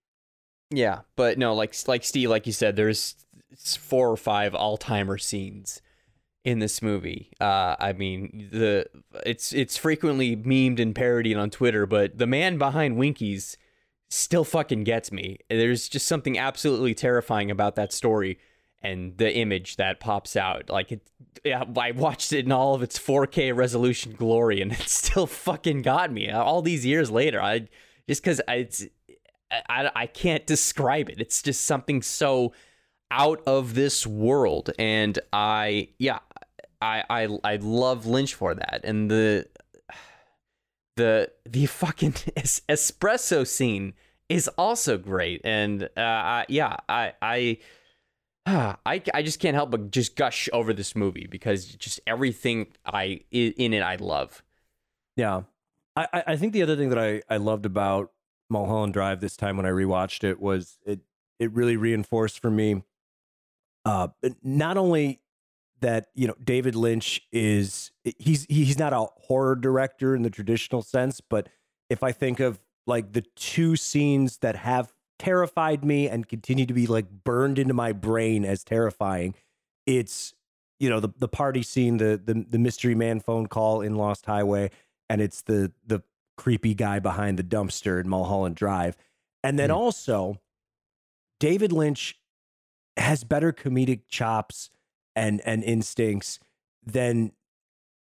[0.71, 3.17] Yeah, but no, like like Steve, like you said, there's
[3.57, 5.81] four or five all timer scenes
[6.45, 7.31] in this movie.
[7.41, 8.87] Uh, I mean, the
[9.25, 13.57] it's it's frequently memed and parodied on Twitter, but the man behind Winkies
[14.11, 15.39] still fucking gets me.
[15.49, 18.39] There's just something absolutely terrifying about that story
[18.83, 20.69] and the image that pops out.
[20.69, 21.01] Like it,
[21.43, 25.83] yeah, I watched it in all of its 4K resolution glory, and it still fucking
[25.83, 27.41] got me all these years later.
[27.41, 27.69] I
[28.07, 28.87] just because it's
[29.51, 31.21] I, I can't describe it.
[31.21, 32.53] It's just something so
[33.11, 36.19] out of this world, and I yeah,
[36.81, 39.47] I I I love Lynch for that, and the
[40.97, 43.95] the the fucking es- espresso scene
[44.29, 47.59] is also great, and uh, I, yeah, I I.
[48.47, 53.21] I, I just can't help but just gush over this movie because just everything I
[53.31, 54.43] in it I love.
[55.17, 55.45] Yeah.
[55.97, 58.13] I- I think the other thing that I, I loved about
[58.51, 61.01] Mulholland Drive this time when I rewatched it was it
[61.39, 62.83] it really reinforced for me
[63.85, 64.09] uh
[64.43, 65.21] not only
[65.81, 70.83] that, you know, David Lynch is he's he's not a horror director in the traditional
[70.83, 71.49] sense, but
[71.91, 76.75] if I think of like the two scenes that have terrified me and continue to
[76.75, 79.35] be like burned into my brain as terrifying,
[79.87, 80.35] it's
[80.81, 84.25] you know the the party scene, the the the mystery man phone call in Lost
[84.27, 84.71] Highway,
[85.11, 86.03] and it's the the
[86.37, 88.97] creepy guy behind the dumpster in Mulholland Drive,
[89.43, 89.77] and then Hmm.
[89.77, 90.41] also
[91.41, 92.19] David Lynch
[92.97, 94.71] has better comedic chops
[95.17, 96.39] and and instincts
[96.85, 97.33] than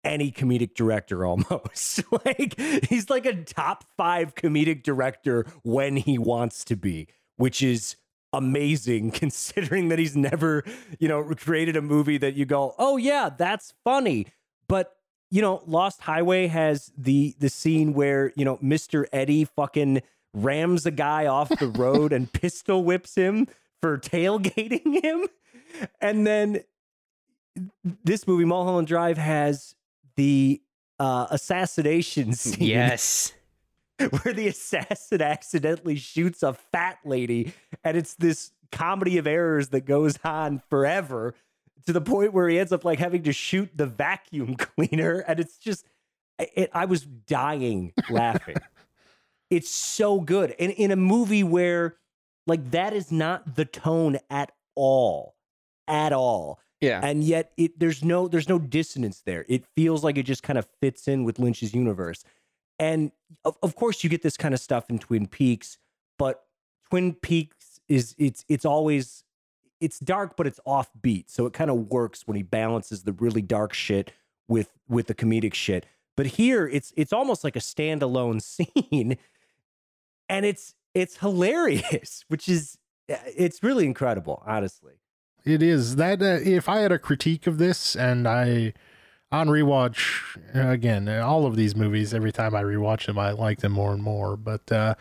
[0.04, 2.02] any comedic director almost.
[2.24, 7.96] Like he's like a top 5 comedic director when he wants to be which is
[8.32, 10.64] amazing considering that he's never
[10.98, 14.26] you know created a movie that you go oh yeah that's funny.
[14.68, 14.96] But
[15.30, 20.00] you know lost highway has the the scene where you know mr eddie fucking
[20.32, 23.46] rams a guy off the road and pistol whips him
[23.84, 25.26] for tailgating him.
[26.00, 26.64] And then
[28.02, 29.74] this movie mulholland drive has
[30.16, 30.62] the
[30.98, 33.34] uh assassination scene Yes.
[34.22, 37.52] where the assassin accidentally shoots a fat lady
[37.84, 41.34] and it's this comedy of errors that goes on forever
[41.86, 45.38] to the point where he ends up like having to shoot the vacuum cleaner and
[45.40, 45.84] it's just
[46.38, 48.56] it, i was dying laughing.
[49.50, 50.54] It's so good.
[50.58, 51.96] And in a movie where
[52.46, 55.34] like that is not the tone at all
[55.86, 57.00] at all Yeah.
[57.02, 59.44] and yet it there's no there's no dissonance there.
[59.48, 62.24] It feels like it just kind of fits in with Lynch's universe.
[62.78, 63.12] And
[63.44, 65.78] of, of course you get this kind of stuff in Twin Peaks,
[66.18, 66.44] but
[66.90, 69.24] Twin Peaks is it's it's always
[69.80, 71.24] it's dark but it's offbeat.
[71.28, 74.10] So it kind of works when he balances the really dark shit
[74.48, 75.86] with with the comedic shit.
[76.16, 79.16] But here it's it's almost like a standalone scene
[80.28, 82.78] and it's it's hilarious, which is
[83.08, 84.94] it's really incredible, honestly.
[85.44, 88.72] It is that uh, if I had a critique of this and I
[89.30, 93.60] on rewatch uh, again all of these movies every time I rewatch them I like
[93.60, 94.94] them more and more but uh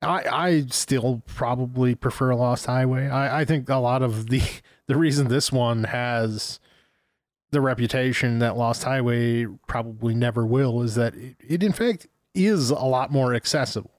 [0.00, 3.08] I I still probably prefer Lost Highway.
[3.08, 4.42] I I think a lot of the
[4.86, 6.60] the reason this one has
[7.50, 12.70] the reputation that Lost Highway probably never will is that it, it in fact is
[12.70, 13.92] a lot more accessible.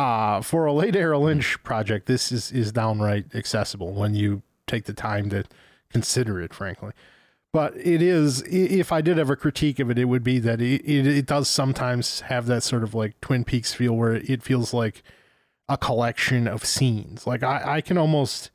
[0.00, 4.84] Uh, for a late era Lynch project, this is, is downright accessible when you take
[4.86, 5.44] the time to
[5.92, 6.92] consider it, frankly.
[7.52, 10.58] But it is, if I did have a critique of it, it would be that
[10.62, 14.42] it, it, it does sometimes have that sort of like Twin Peaks feel where it
[14.42, 15.02] feels like
[15.68, 17.26] a collection of scenes.
[17.26, 18.50] Like I, I can almost,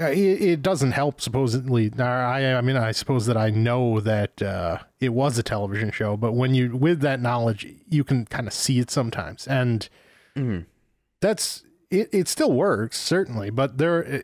[0.00, 1.92] uh, it, it doesn't help supposedly.
[1.96, 6.16] I, I mean, I suppose that I know that uh, it was a television show,
[6.16, 9.46] but when you, with that knowledge, you can kind of see it sometimes.
[9.46, 9.88] And,
[10.36, 10.66] Mhm.
[11.20, 14.22] that's it, it still works certainly but there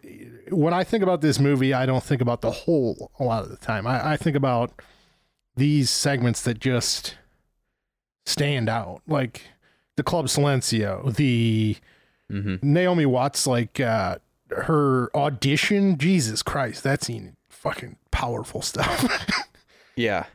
[0.50, 3.50] when i think about this movie i don't think about the whole a lot of
[3.50, 4.72] the time i, I think about
[5.56, 7.16] these segments that just
[8.26, 9.42] stand out like
[9.96, 11.76] the club silencio the
[12.30, 12.62] Mhm.
[12.62, 14.18] naomi watts like uh
[14.50, 19.46] her audition jesus christ that scene fucking powerful stuff
[19.96, 20.26] Yeah.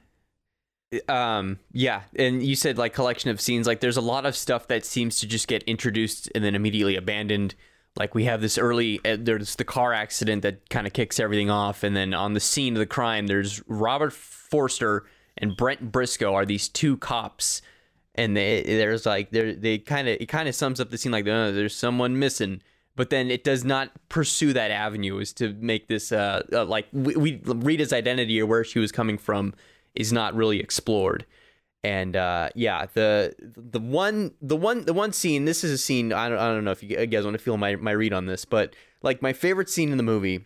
[1.09, 4.67] Um yeah, and you said like collection of scenes like there's a lot of stuff
[4.67, 7.55] that seems to just get introduced and then immediately abandoned.
[7.97, 11.49] Like we have this early uh, there's the car accident that kind of kicks everything
[11.49, 15.05] off and then on the scene of the crime there's Robert Forster
[15.37, 17.61] and Brent Briscoe are these two cops
[18.15, 21.11] and they there's like they they kind of it kind of sums up the scene
[21.11, 22.61] like oh, there's someone missing
[22.95, 26.87] but then it does not pursue that avenue is to make this uh, uh like
[26.91, 29.53] we, we Rita's identity or where she was coming from
[29.95, 31.25] is not really explored.
[31.83, 36.11] And uh yeah the the one the one the one scene this is a scene
[36.11, 38.25] I don't, I don't know if you guys want to feel my my read on
[38.25, 40.45] this but like my favorite scene in the movie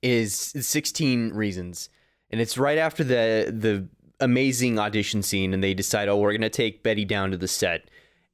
[0.00, 1.88] is 16 reasons.
[2.30, 3.86] And it's right after the the
[4.20, 7.90] amazing audition scene and they decide oh we're gonna take betty down to the set.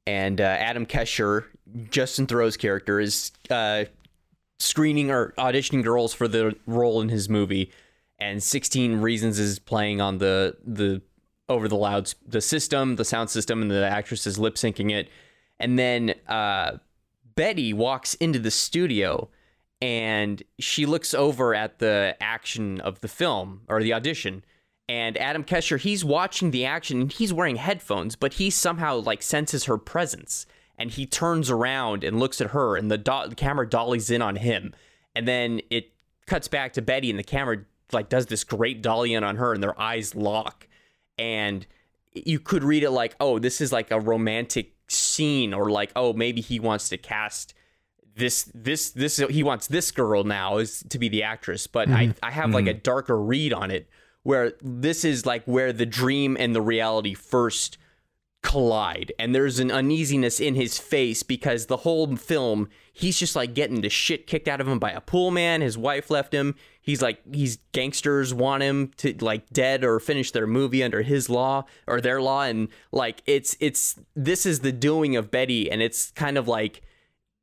[0.07, 1.45] And uh, adam kesher
[1.89, 3.85] justin Theroux's character is uh
[4.57, 7.71] screening or auditioning girls for the role in his movie
[8.21, 11.01] and 16 reasons is playing on the the
[11.49, 15.09] over the louds the system the sound system and the actress is lip syncing it.
[15.59, 16.77] And then uh
[17.35, 19.27] betty walks into the studio
[19.81, 24.45] and she looks over at the action of the film or the audition.
[24.87, 29.23] And Adam Kesher he's watching the action and he's wearing headphones but he somehow like
[29.23, 30.45] senses her presence.
[30.77, 34.21] And he turns around and looks at her and the, do- the camera dollies in
[34.21, 34.73] on him.
[35.15, 35.91] And then it
[36.25, 39.53] cuts back to Betty and the camera like does this great dolly in on her
[39.53, 40.67] and their eyes lock.
[41.17, 41.65] And
[42.13, 46.13] you could read it like oh this is like a romantic scene or like oh
[46.13, 47.53] maybe he wants to cast
[48.15, 51.67] this this this he wants this girl now is to be the actress.
[51.67, 52.11] But i mm-hmm.
[52.23, 52.77] i have like mm-hmm.
[52.77, 53.89] a darker read on it
[54.23, 57.77] where this is like where the dream and the reality first
[58.43, 59.11] collide.
[59.19, 63.81] And there's an uneasiness in his face because the whole film he's just like getting
[63.81, 65.61] the shit kicked out of him by a pool man.
[65.61, 70.31] His wife left him he's like he's gangsters want him to like dead or finish
[70.31, 74.71] their movie under his law or their law and like it's it's this is the
[74.71, 76.81] doing of Betty and it's kind of like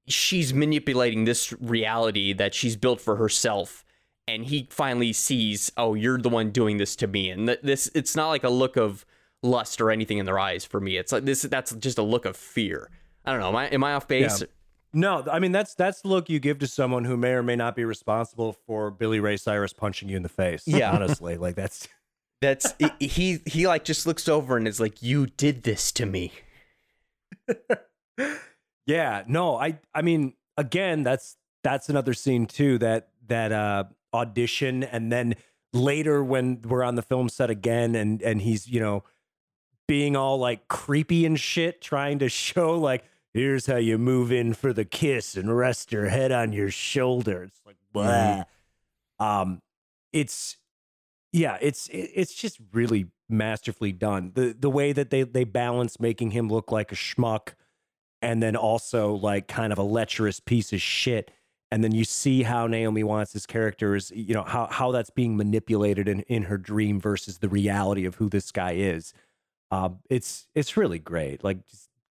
[0.07, 3.84] she's manipulating this reality that she's built for herself
[4.26, 7.91] and he finally sees oh you're the one doing this to me and th- this
[7.95, 9.05] it's not like a look of
[9.43, 10.97] lust or anything in their eyes for me.
[10.97, 12.91] It's like this that's just a look of fear.
[13.24, 14.41] I don't know am i, am I off base?
[14.41, 14.47] Yeah.
[14.93, 17.57] No, I mean that's that's the look you give to someone who may or may
[17.57, 20.62] not be responsible for Billy Ray Cyrus punching you in the face.
[20.66, 20.93] Yeah.
[20.95, 21.86] honestly, like that's
[22.41, 26.32] that's he he like just looks over and is like you did this to me
[28.86, 29.24] yeah.
[29.26, 33.84] No, I I mean again, that's that's another scene too that that uh
[34.14, 35.34] audition and then
[35.72, 39.05] later when we're on the film set again and and he's you know
[39.86, 44.54] being all like creepy and shit trying to show like here's how you move in
[44.54, 48.42] for the kiss and rest your head on your shoulder it's like blah.
[49.18, 49.60] um
[50.12, 50.56] it's
[51.32, 54.32] yeah it's it's just really masterfully done.
[54.34, 57.54] The the way that they they balance making him look like a schmuck
[58.22, 61.30] and then also like kind of a lecherous piece of shit.
[61.70, 65.10] And then you see how Naomi wants Watts' character is, you know, how how that's
[65.10, 69.12] being manipulated in in her dream versus the reality of who this guy is.
[69.70, 71.58] Um, it's it's really great, like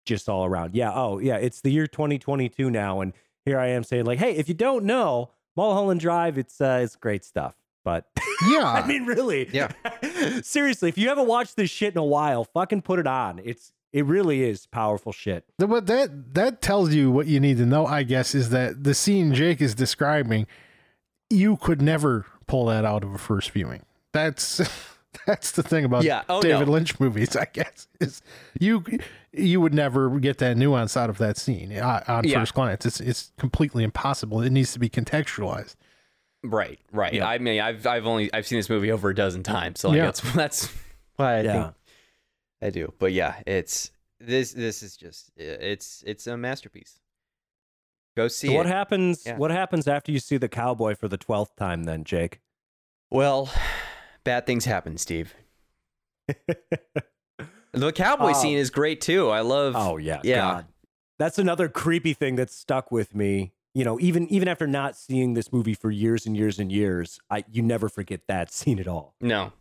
[0.05, 0.75] just, all around.
[0.75, 0.91] Yeah.
[0.93, 1.37] Oh, yeah.
[1.37, 3.13] It's the year 2022 now, and
[3.45, 6.95] here I am saying like, hey, if you don't know Mulholland Drive, it's uh, it's
[6.95, 7.55] great stuff.
[7.83, 8.05] But
[8.49, 8.65] Yeah.
[8.65, 9.71] I mean, really, Yeah.
[10.41, 13.39] Seriously, if you haven't watched this shit in a while, fucking put it on.
[13.43, 15.45] It's it really is powerful shit.
[15.57, 18.93] But that that tells you what you need to know, I guess, is that the
[18.93, 20.45] scene Jake is describing,
[21.29, 23.83] you could never pull that out of a first viewing.
[24.13, 24.61] That's
[25.25, 26.23] that's the thing about Yeah.
[26.29, 26.73] Oh, David no.
[26.73, 28.21] Lynch movies, I guess, is
[28.59, 28.83] you
[29.31, 32.39] you would never get that nuance out of that scene uh, on Yeah.
[32.39, 32.85] first glance.
[32.85, 34.41] It's it's completely impossible.
[34.41, 35.75] It needs to be contextualized.
[36.43, 37.13] Right, right.
[37.13, 37.27] Yeah.
[37.27, 39.97] I mean, I've I've only I've seen this movie over a dozen times, so like
[39.97, 40.05] Yeah.
[40.05, 40.69] that's that's
[41.15, 41.63] why I Yeah.
[41.63, 41.75] think
[42.61, 42.93] I do.
[42.99, 46.99] But yeah, it's this this is just it's it's a masterpiece.
[48.15, 48.69] Go see So what it.
[48.69, 49.23] happens?
[49.25, 49.37] Yeah.
[49.37, 51.83] What happens after you see the cowboy for the twelfth time?
[51.83, 52.41] Then, Jake.
[53.11, 53.49] well,
[54.23, 55.33] bad things happen, Steve.
[57.71, 58.41] The cowboy Oh.
[58.41, 59.29] scene is great too.
[59.29, 59.73] I love.
[59.77, 60.37] Oh yeah, Yeah.
[60.41, 60.65] God.
[61.19, 63.53] That's another creepy thing that stuck with me.
[63.75, 67.19] You know, even even after not seeing this movie for years and years and years,
[67.29, 69.13] I you never forget that scene at all.
[69.21, 69.53] no.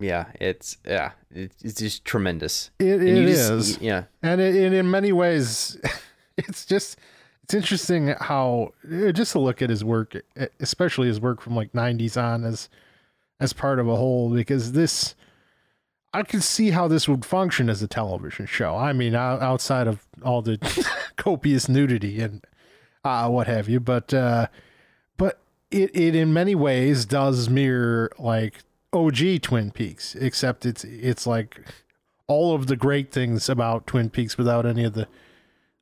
[0.00, 2.70] Yeah, it's yeah, it's, it's just tremendous.
[2.80, 3.78] It, it you is.
[3.80, 5.80] Yeah, and it, and in many ways
[6.36, 6.98] it's just
[7.44, 10.14] it's interesting how uh, just to look at his work
[10.60, 12.68] especially his work from like 90s on as
[13.40, 15.14] as part of a whole because this
[16.12, 20.06] i could see how this would function as a television show i mean outside of
[20.22, 20.58] all the
[21.16, 22.44] copious nudity and
[23.04, 24.46] uh what have you but uh
[25.16, 28.62] but it it in many ways does mirror like
[28.92, 31.60] og twin peaks except it's it's like
[32.28, 35.06] all of the great things about Twin Peaks without any of the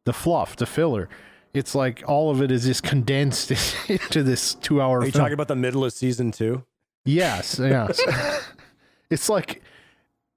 [0.04, 1.08] the fluff, the filler.
[1.54, 3.50] It's like all of it is just condensed
[3.88, 5.22] into this two hour Are you film.
[5.22, 6.64] talking about the middle of season two?
[7.04, 8.00] Yes, yes.
[9.10, 9.62] it's like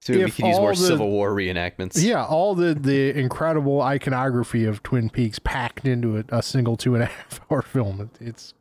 [0.00, 2.02] so we If could use more the- Civil War reenactments.
[2.02, 6.94] yeah, all the the incredible iconography of Twin Peaks packed into a, a single two
[6.94, 8.00] and a half hour film.
[8.20, 8.54] It- It's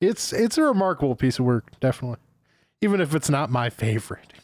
[0.00, 2.18] it's it's a remarkable piece of work, definitely.
[2.82, 4.34] Even if it's not my favorite.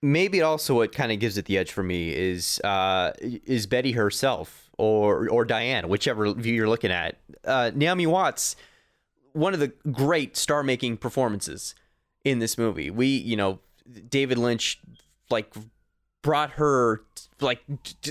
[0.00, 3.92] maybe also what kind of gives it the edge for me is uh, is Betty
[3.92, 7.16] herself or or Diane, whichever view you're looking at.
[7.44, 8.54] Uh, Naomi Watts,
[9.32, 11.74] one of the great star making performances
[12.26, 12.90] in this movie.
[12.90, 13.60] We, you know,
[14.08, 14.80] David Lynch
[15.30, 15.54] like
[16.22, 17.04] brought her
[17.40, 17.62] like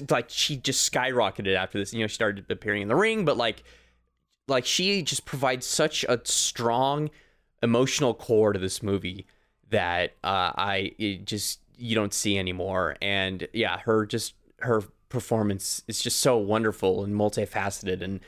[0.10, 1.94] like she just skyrocketed after this.
[1.94, 3.64] You know, she started appearing in the ring, but like
[4.48, 7.10] like she just provides such a strong
[7.62, 9.28] emotional core to this movie
[9.70, 12.96] that uh, I just you don't see anymore.
[13.02, 18.22] And yeah, her just her performance is just so wonderful and multifaceted, and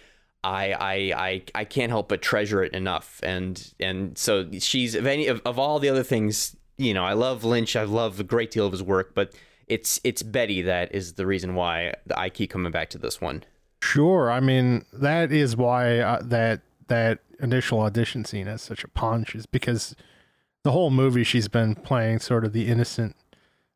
[0.47, 0.93] I I
[1.27, 3.19] I, I can't help but treasure it enough.
[3.23, 7.13] And and so she's of any of, of all the other things, you know, I
[7.13, 7.75] love Lynch.
[7.75, 9.33] I love a great deal of his work, but
[9.67, 13.43] it's it's Betty that is the reason why I keep coming back to this one.
[13.81, 14.31] Sure.
[14.31, 19.35] I mean, that is why uh, that that initial audition scene has such a punch
[19.35, 19.95] is because
[20.63, 23.15] the whole movie she's been playing sort of the innocent,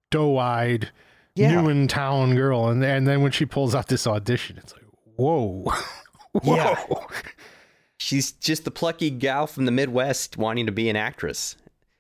[0.09, 0.89] doe-eyed,
[1.35, 1.61] Yeah.
[1.61, 4.83] new in town girl, and and then when she pulls out this audition, it's like,
[5.15, 5.65] whoa,
[6.43, 6.55] whoa.
[6.55, 6.83] Yeah.
[7.97, 11.55] She's just the plucky gal from the Midwest wanting to be an actress.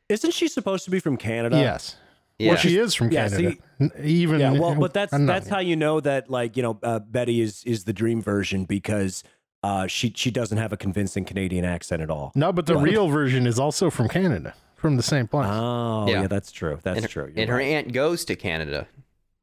[0.09, 1.57] Isn't she supposed to be from Canada?
[1.57, 1.95] yes.
[2.39, 2.49] Yeah.
[2.49, 3.55] Well, she is from Yeah, Canada.
[3.79, 6.63] see- Even Yeah, well, but that's I'm not- that's how you know that like you
[6.63, 9.23] know uh, Betty is is the dream version because
[9.63, 12.31] uh, she she doesn't have a convincing Canadian accent at all.
[12.33, 15.47] no, but the real version is also from Canada, from the same place.
[15.51, 16.21] Oh Yeah.
[16.21, 16.79] yeah, that's true.
[16.81, 17.25] That's and her, true.
[17.31, 18.87] You're and her aunt goes to Canada.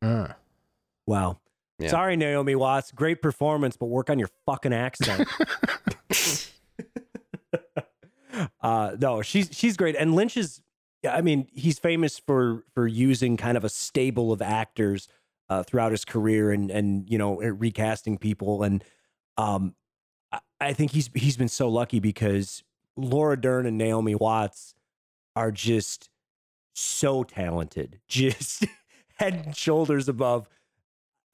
[0.02, 0.28] Uh.
[1.06, 1.38] wow.
[1.78, 1.88] Yeah.
[1.88, 2.90] Sorry, Naomi Watts.
[2.90, 5.28] Great performance, but work on your fucking accent.
[8.60, 10.60] uh, no, she's she's great, and Lynch is.
[11.08, 15.08] I mean, he's famous for for using kind of a stable of actors
[15.48, 18.82] uh, throughout his career, and and you know recasting people, and
[19.36, 19.76] um,
[20.32, 22.64] I, I think he's he's been so lucky because
[22.96, 24.74] Laura Dern and Naomi Watts
[25.36, 26.10] are just
[26.74, 28.66] so talented, just
[29.18, 30.48] head and shoulders above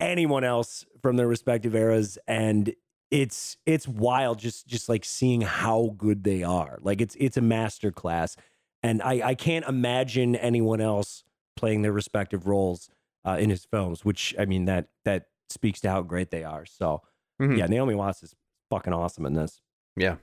[0.00, 2.74] anyone else from their respective eras and
[3.10, 7.40] it's it's wild just just like seeing how good they are like it's it's a
[7.40, 8.36] master class
[8.82, 11.22] and i i can't imagine anyone else
[11.56, 12.88] playing their respective roles
[13.24, 16.64] uh, in his films which i mean that that speaks to how great they are
[16.66, 17.00] so
[17.40, 17.56] Mhm.
[17.58, 18.34] yeah naomi watts is
[18.70, 19.60] fucking awesome in this
[19.96, 20.16] Yeah.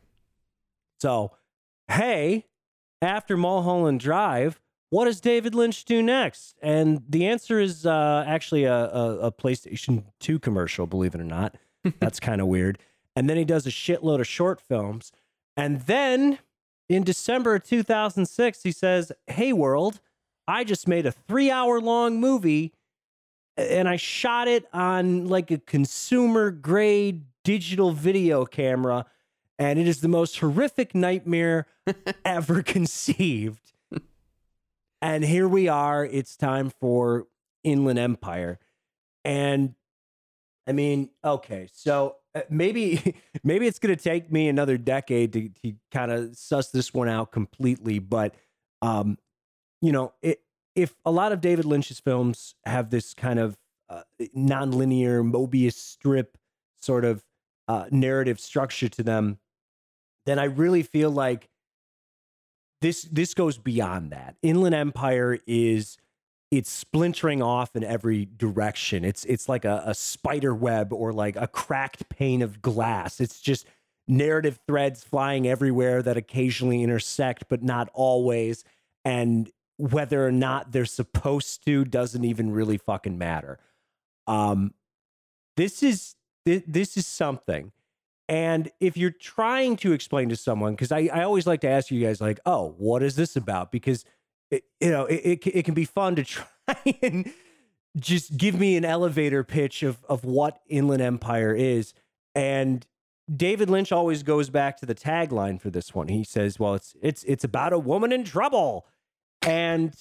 [0.99, 1.31] so
[1.89, 2.47] hey
[3.01, 4.59] after mulholland drive
[4.91, 6.57] what does David Lynch do next?
[6.61, 11.25] And the answer is uh, actually a, a, a PlayStation 2 commercial, believe it or
[11.25, 11.55] not.
[11.99, 12.77] That's kind of weird.
[13.15, 15.13] And then he does a shitload of short films.
[15.55, 16.39] And then
[16.89, 20.01] in December of 2006, he says, Hey, world,
[20.45, 22.73] I just made a three hour long movie
[23.55, 29.05] and I shot it on like a consumer grade digital video camera.
[29.57, 31.65] And it is the most horrific nightmare
[32.25, 33.71] ever conceived.
[35.01, 36.05] And here we are.
[36.05, 37.27] It's time for
[37.63, 38.59] Inland Empire.
[39.25, 39.75] And
[40.67, 45.49] I mean, okay, so uh, maybe maybe it's going to take me another decade to,
[45.63, 48.35] to kind of suss this one out completely, but
[48.81, 49.17] um,
[49.81, 50.41] you know, it,
[50.75, 53.57] if a lot of David Lynch's films have this kind of
[53.89, 54.03] uh,
[54.35, 56.37] nonlinear Mobius strip
[56.79, 57.23] sort of
[57.67, 59.39] uh, narrative structure to them,
[60.25, 61.49] then I really feel like
[62.81, 64.35] this this goes beyond that.
[64.41, 65.97] Inland Empire is
[66.49, 69.05] it's splintering off in every direction.
[69.05, 73.21] It's it's like a, a spider web or like a cracked pane of glass.
[73.21, 73.65] It's just
[74.07, 78.63] narrative threads flying everywhere that occasionally intersect, but not always.
[79.05, 83.59] And whether or not they're supposed to doesn't even really fucking matter.
[84.27, 84.73] Um,
[85.55, 86.15] this is
[86.45, 87.71] this is something.
[88.31, 91.91] And if you're trying to explain to someone, because I, I always like to ask
[91.91, 93.73] you guys, like, oh, what is this about?
[93.73, 94.05] Because
[94.49, 96.45] it, you know, it, it, it can be fun to try
[97.03, 97.29] and
[97.99, 101.93] just give me an elevator pitch of of what Inland Empire is.
[102.33, 102.87] And
[103.35, 106.07] David Lynch always goes back to the tagline for this one.
[106.07, 108.87] He says, "Well, it's it's it's about a woman in trouble,"
[109.41, 109.93] and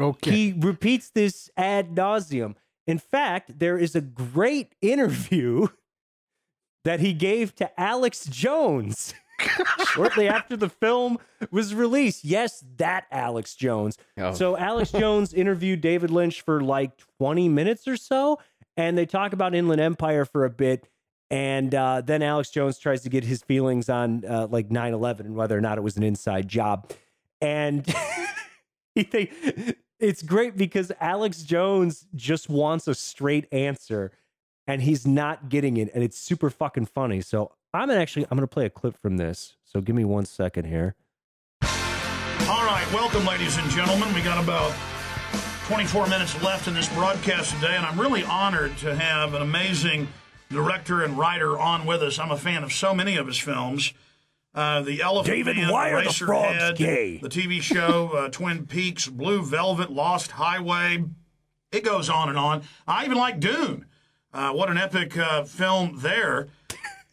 [0.00, 0.30] Okay.
[0.30, 2.56] he repeats this ad nauseum.
[2.88, 5.68] In fact, there is a great interview
[6.84, 9.14] that he gave to Alex Jones
[9.86, 11.18] shortly after the film
[11.50, 12.24] was released.
[12.24, 13.98] Yes, that Alex Jones.
[14.16, 14.32] Oh.
[14.32, 18.38] So Alex Jones interviewed David Lynch for like 20 minutes or so,
[18.76, 20.88] and they talk about Inland Empire for a bit.
[21.30, 25.26] And uh, then Alex Jones tries to get his feelings on uh, like 9 11
[25.26, 26.92] and whether or not it was an inside job.
[27.40, 27.84] And
[28.94, 29.32] he think
[29.98, 34.12] it's great because Alex Jones just wants a straight answer
[34.66, 35.90] and he's not getting it.
[35.94, 37.20] And it's super fucking funny.
[37.20, 39.56] So I'm gonna actually I'm gonna play a clip from this.
[39.64, 40.94] So give me one second here.
[41.62, 44.12] All right, welcome, ladies and gentlemen.
[44.14, 44.74] We got about
[45.66, 50.08] 24 minutes left in this broadcast today, and I'm really honored to have an amazing
[50.50, 52.18] director and writer on with us.
[52.18, 53.94] I'm a fan of so many of his films.
[54.54, 57.18] Uh, the Elephant David, Man, are the frogs Eraserhead, gay?
[57.18, 61.02] the TV show uh, Twin Peaks, Blue Velvet, Lost Highway.
[61.72, 62.62] It goes on and on.
[62.86, 63.86] I even like Dune.
[64.34, 66.48] Uh, what an epic uh, film there.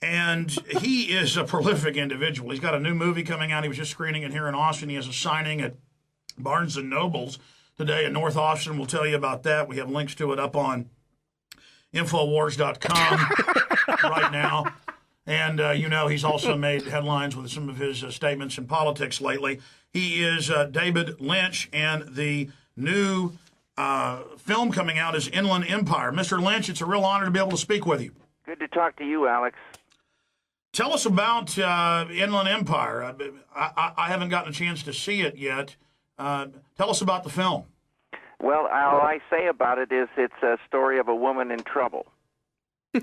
[0.01, 0.49] And
[0.80, 2.49] he is a prolific individual.
[2.49, 3.61] He's got a new movie coming out.
[3.61, 4.89] He was just screening it here in Austin.
[4.89, 5.76] He has a signing at
[6.36, 7.38] Barnes and Nobles
[7.78, 8.76] today in North Austin.
[8.78, 9.67] We'll tell you about that.
[9.67, 10.89] We have links to it up on
[11.93, 13.19] Infowars.com
[14.11, 14.74] right now.
[15.28, 18.65] And, uh, you know, he's also made headlines with some of his uh, statements in
[18.65, 19.59] politics lately.
[19.93, 23.34] He is uh, David Lynch, and the new
[23.78, 26.12] uh, film coming out is Inland Empire.
[26.12, 26.42] Mr.
[26.42, 28.12] Lynch, it's a real honor to be able to speak with you.
[28.46, 29.58] Good to talk to you, Alex.
[30.74, 33.04] Tell us about uh, Inland Empire.
[33.04, 33.14] I,
[33.56, 35.76] I, I haven't gotten a chance to see it yet.
[36.18, 37.66] Uh, tell us about the film.
[38.39, 42.08] Well, all I say about it is it's a story of a woman in trouble.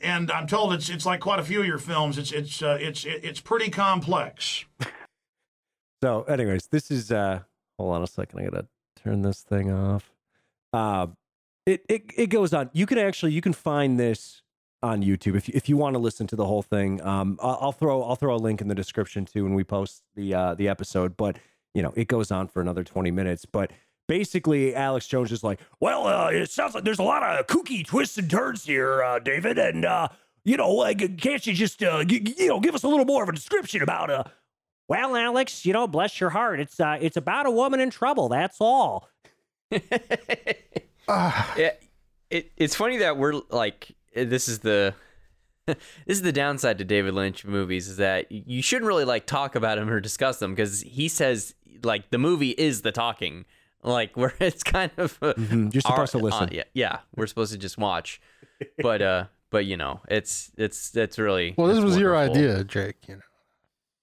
[0.00, 2.16] And I'm told it's it's like quite a few of your films.
[2.16, 4.64] It's it's uh, it's it's pretty complex.
[6.02, 7.40] So, anyways, this is uh
[7.78, 8.40] hold on a second.
[8.40, 8.66] I gotta
[9.08, 10.12] turn this thing off.
[10.72, 11.08] Uh
[11.66, 12.70] it it, it goes on.
[12.72, 14.42] You can actually you can find this
[14.82, 17.00] on YouTube if you, if you want to listen to the whole thing.
[17.02, 20.34] Um I'll, throw I'll throw a link in the description too when we post the
[20.34, 21.38] uh the episode, but
[21.74, 23.72] you know, it goes on for another 20 minutes, but
[24.08, 27.86] basically Alex Jones is like, "Well, uh, it sounds like there's a lot of kooky
[27.86, 30.08] twists and turns here, uh, David, and uh
[30.44, 33.22] you know, like, can't you just, uh, g- you know, give us a little more
[33.22, 34.24] of a description about, uh,
[34.88, 36.58] well, Alex, you know, bless your heart.
[36.60, 38.28] It's uh, it's about a woman in trouble.
[38.28, 39.08] That's all.
[41.08, 41.72] Yeah,
[42.30, 44.94] it, it's funny that we're like this is the
[45.66, 45.76] this
[46.06, 49.78] is the downside to David Lynch movies is that you shouldn't really like talk about
[49.78, 53.46] him or discuss them because he says like the movie is the talking
[53.82, 56.44] like where it's kind of uh, Mhm, you're supposed to listen.
[56.44, 58.20] uh, yeah, yeah, we're supposed to just watch,
[58.82, 62.64] but uh, but you know, it's it's it's really Well, this it's was your idea,
[62.64, 62.96] Jake.
[63.08, 63.22] You know.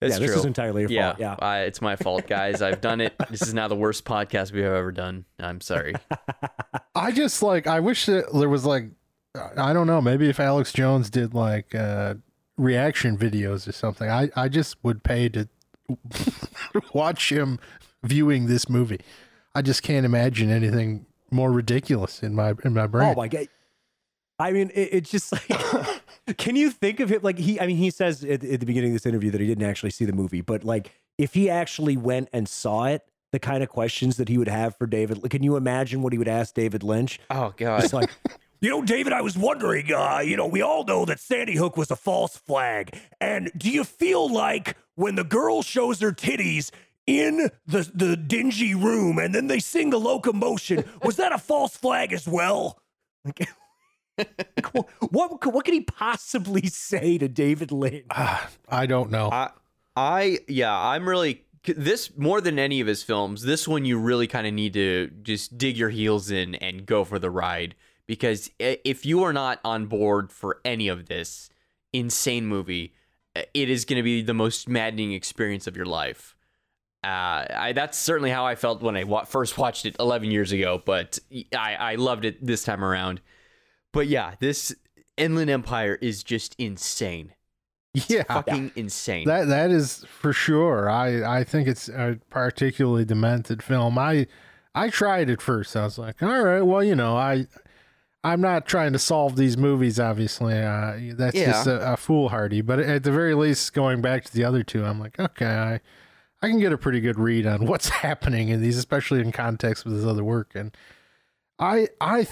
[0.05, 0.39] It's yeah, this true.
[0.39, 1.19] is entirely your yeah, fault.
[1.19, 1.35] Yeah.
[1.39, 2.61] I, it's my fault, guys.
[2.61, 3.15] I've done it.
[3.29, 5.25] This is now the worst podcast we've ever done.
[5.39, 5.95] I'm sorry.
[6.95, 8.85] I just like I wish that there was like
[9.57, 12.15] I don't know maybe if Alex Jones did like uh,
[12.57, 14.09] reaction videos or something.
[14.09, 15.49] I I just would pay to
[16.93, 17.59] watch him
[18.03, 19.01] viewing this movie.
[19.53, 23.09] I just can't imagine anything more ridiculous in my in my brain.
[23.09, 23.47] Oh my god.
[24.39, 25.47] I mean, it, it's just like,
[26.37, 27.59] can you think of him like he?
[27.59, 29.91] I mean, he says at, at the beginning of this interview that he didn't actually
[29.91, 33.69] see the movie, but like if he actually went and saw it, the kind of
[33.69, 35.29] questions that he would have for David.
[35.29, 37.19] Can you imagine what he would ask David Lynch?
[37.29, 37.83] Oh God.
[37.83, 38.09] It's like,
[38.61, 41.75] you know, David, I was wondering, uh, you know, we all know that Sandy Hook
[41.75, 42.97] was a false flag.
[43.19, 46.71] And do you feel like when the girl shows her titties
[47.05, 51.75] in the, the dingy room and then they sing the locomotion, was that a false
[51.75, 52.79] flag as well?
[54.17, 58.05] Like, what, what could he possibly say to David Lynch?
[58.69, 59.29] I don't know.
[59.31, 59.49] I,
[59.95, 63.43] I, yeah, I'm really this more than any of his films.
[63.43, 67.03] This one you really kind of need to just dig your heels in and go
[67.03, 67.75] for the ride
[68.07, 71.49] because if you are not on board for any of this
[71.91, 72.93] insane movie,
[73.53, 76.35] it is going to be the most maddening experience of your life.
[77.03, 80.51] Uh, I, that's certainly how I felt when I wa- first watched it 11 years
[80.51, 81.19] ago, but
[81.55, 83.21] I, I loved it this time around.
[83.95, 84.75] But yeah, this
[85.17, 87.33] Inland Empire is just insane.
[88.09, 89.25] yeah, Fucking insane.
[89.27, 90.89] that that is for sure.
[90.89, 93.97] I I think it's a particularly demented film.
[93.97, 94.27] I
[94.75, 95.75] I tried it first.
[95.77, 97.47] I was like, all right, well, you know, I
[98.23, 99.97] I'm not trying to solve these movies.
[99.99, 101.51] Obviously, uh, that's Yeah.
[101.51, 102.59] just a, a foolhardy.
[102.61, 105.79] But at the very least, going back to the other two, I'm like, okay, I
[106.41, 109.85] I can get a pretty good read on what's happening in these, especially in context
[109.85, 110.51] with his other work.
[110.53, 110.75] And
[111.59, 112.27] I I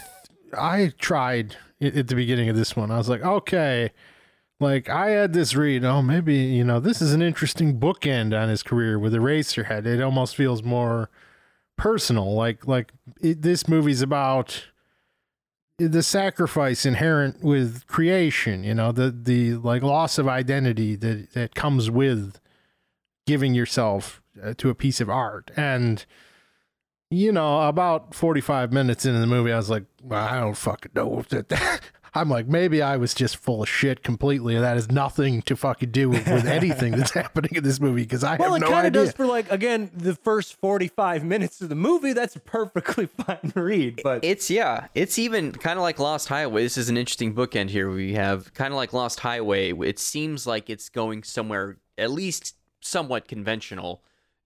[0.56, 2.91] I tried at the beginning of this one.
[2.91, 3.91] I was like, okay,
[4.60, 5.84] like I had this read.
[5.84, 9.86] Oh, maybe you know this is an interesting bookend on his career with Eraserhead.
[9.86, 11.10] It almost feels more
[11.78, 12.34] personal.
[12.34, 12.91] Like like
[13.22, 14.66] it, this movie's about
[15.78, 18.64] the sacrifice inherent with creation.
[18.64, 22.39] You know the the like loss of identity that that comes with
[23.26, 26.06] giving yourself uh, to a piece of art and
[27.10, 30.91] you know, about 45 minutes into the movie, I was like, well, I don't fucking
[30.95, 31.82] know if that.
[32.16, 35.56] I'm like, maybe I was just full of shit completely, and that has nothing to
[35.56, 38.68] fucking do with, with anything that's happening in this movie because I Well, have no
[38.68, 38.70] idea.
[38.70, 41.76] Well, it kind of does for like again the first forty five minutes of the
[41.76, 42.14] movie.
[42.14, 46.62] That's a perfectly fine read, but It's yeah, it's even kind of like Lost Highway.
[46.62, 47.89] This is an interesting bookend here.
[47.89, 49.72] We have kind of like Lost Highway.
[49.74, 54.04] It seems like it's going somewhere at least somewhat conventional,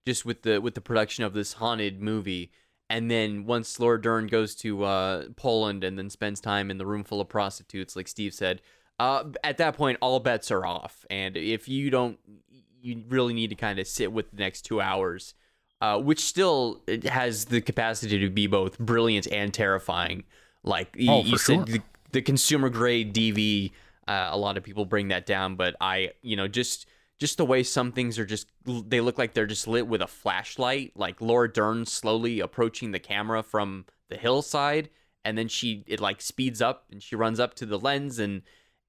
[0.08, 2.50] just with the with the production of this haunted movie.
[2.90, 6.86] And then once Laura Dern goes to uh, Poland and then spends time in the
[6.86, 8.62] room full of prostitutes, like Steve said,
[8.98, 11.04] uh, at that point all bets are off.
[11.10, 12.18] And if you don't,
[12.80, 15.34] you really need to kind of sit with the next two hours
[15.80, 20.24] uh, which still has the capacity to be both brilliant and terrifying.
[20.64, 21.82] Like Oh, you for said, the,
[22.12, 23.72] the consumer grade DV.
[24.06, 26.86] Uh, a lot of people bring that down, but I, you know, just
[27.18, 30.06] just the way some things are just they look like they're just lit with a
[30.06, 30.92] flashlight.
[30.94, 34.88] Like Laura Dern slowly approaching the camera from the hillside,
[35.24, 38.42] and then she it like speeds up and she runs up to the lens, and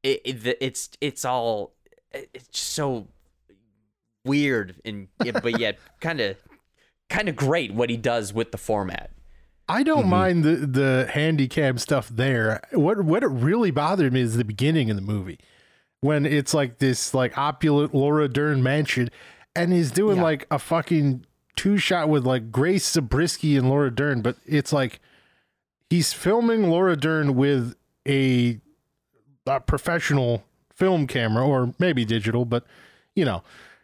[0.03, 1.73] it, it it's it's all
[2.11, 3.07] it's just so
[4.25, 5.07] weird and
[5.41, 6.37] but yet kind of
[7.09, 9.11] kind of great what he does with the format.
[9.67, 10.09] I don't Mm-hmm.
[10.09, 12.61] mind the the handicap stuff there.
[12.73, 15.39] What what it really bothered me is the beginning of the movie
[16.01, 19.09] when it's like this like opulent Laura Dern mansion,
[19.55, 20.23] and he's doing Yeah.
[20.23, 21.25] like a fucking
[21.55, 24.99] two shot with like Grace Zabriskie and Laura Dern, but it's like
[25.89, 27.75] he's filming Laura Dern with
[28.07, 28.59] a,
[29.45, 30.43] a professional
[30.73, 32.63] film camera or maybe digital, but
[33.15, 33.43] you know,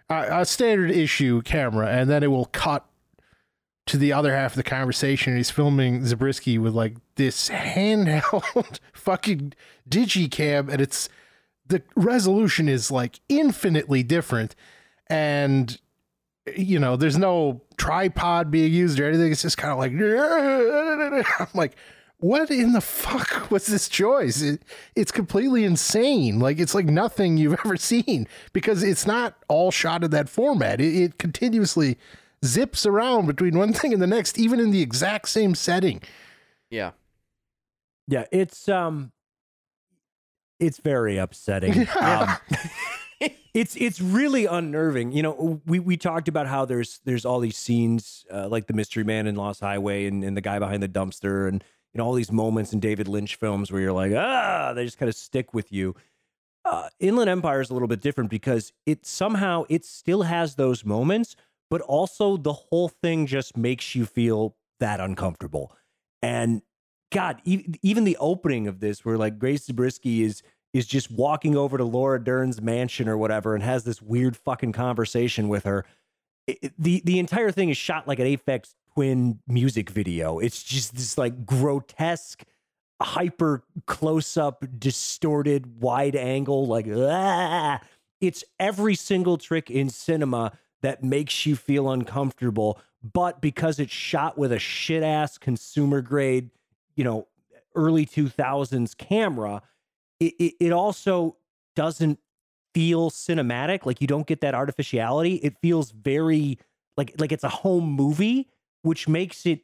[0.09, 2.85] a, a standard issue camera, and then it will cut
[3.87, 5.35] to the other half of the conversation.
[5.35, 9.53] He's filming Zabriskie with like this handheld fucking
[9.89, 11.09] digicam, and it's
[11.67, 14.55] the resolution is like infinitely different,
[15.07, 15.79] and
[16.55, 19.31] you know, there's no tripod being used or anything.
[19.31, 19.91] It's just kind of like
[21.39, 21.75] I'm like.
[22.19, 24.41] What in the fuck was this choice?
[24.41, 24.63] It,
[24.95, 26.39] it's completely insane.
[26.39, 30.79] Like it's like nothing you've ever seen because it's not all shot in that format.
[30.79, 31.97] It, it continuously
[32.45, 36.01] zips around between one thing and the next, even in the exact same setting.
[36.69, 36.91] Yeah.
[38.07, 39.11] yeah, it's um,
[40.59, 41.87] it's very upsetting.
[42.01, 42.29] Um,
[43.53, 45.11] it's it's really unnerving.
[45.11, 48.73] You know, we we talked about how there's there's all these scenes uh, like the
[48.73, 52.05] Mystery Man in Lost Highway and, and the guy behind the dumpster and you know
[52.05, 55.15] all these moments in David Lynch films where you're like ah they just kind of
[55.15, 55.95] stick with you.
[56.65, 60.83] Uh, Inland Empire is a little bit different because it somehow it still has those
[60.83, 61.35] moments,
[61.69, 65.71] but also the whole thing just makes you feel that uncomfortable.
[66.21, 66.63] And
[67.15, 70.43] God, even the opening of this, where like Grace Zabriskie is
[70.73, 74.73] is just walking over to Laura Dern's mansion or whatever, and has this weird fucking
[74.73, 75.85] conversation with her.
[76.45, 80.39] It- the The entire thing is shot like an Aphex Twin music video.
[80.39, 82.43] It's just this like grotesque,
[83.01, 87.79] hyper close up, distorted, wide angle, like ah.
[88.19, 90.51] it's every single trick in cinema
[90.81, 92.79] that makes you feel uncomfortable.
[93.01, 96.49] But because it's shot with a shit ass consumer grade,
[96.95, 97.27] you know,
[97.75, 99.61] early 2000s camera,
[100.19, 101.37] it, it, it also
[101.75, 102.19] doesn't
[102.73, 103.85] feel cinematic.
[103.85, 105.35] Like you don't get that artificiality.
[105.35, 106.57] It feels very
[106.97, 108.47] like like it's a home movie,
[108.81, 109.61] which makes it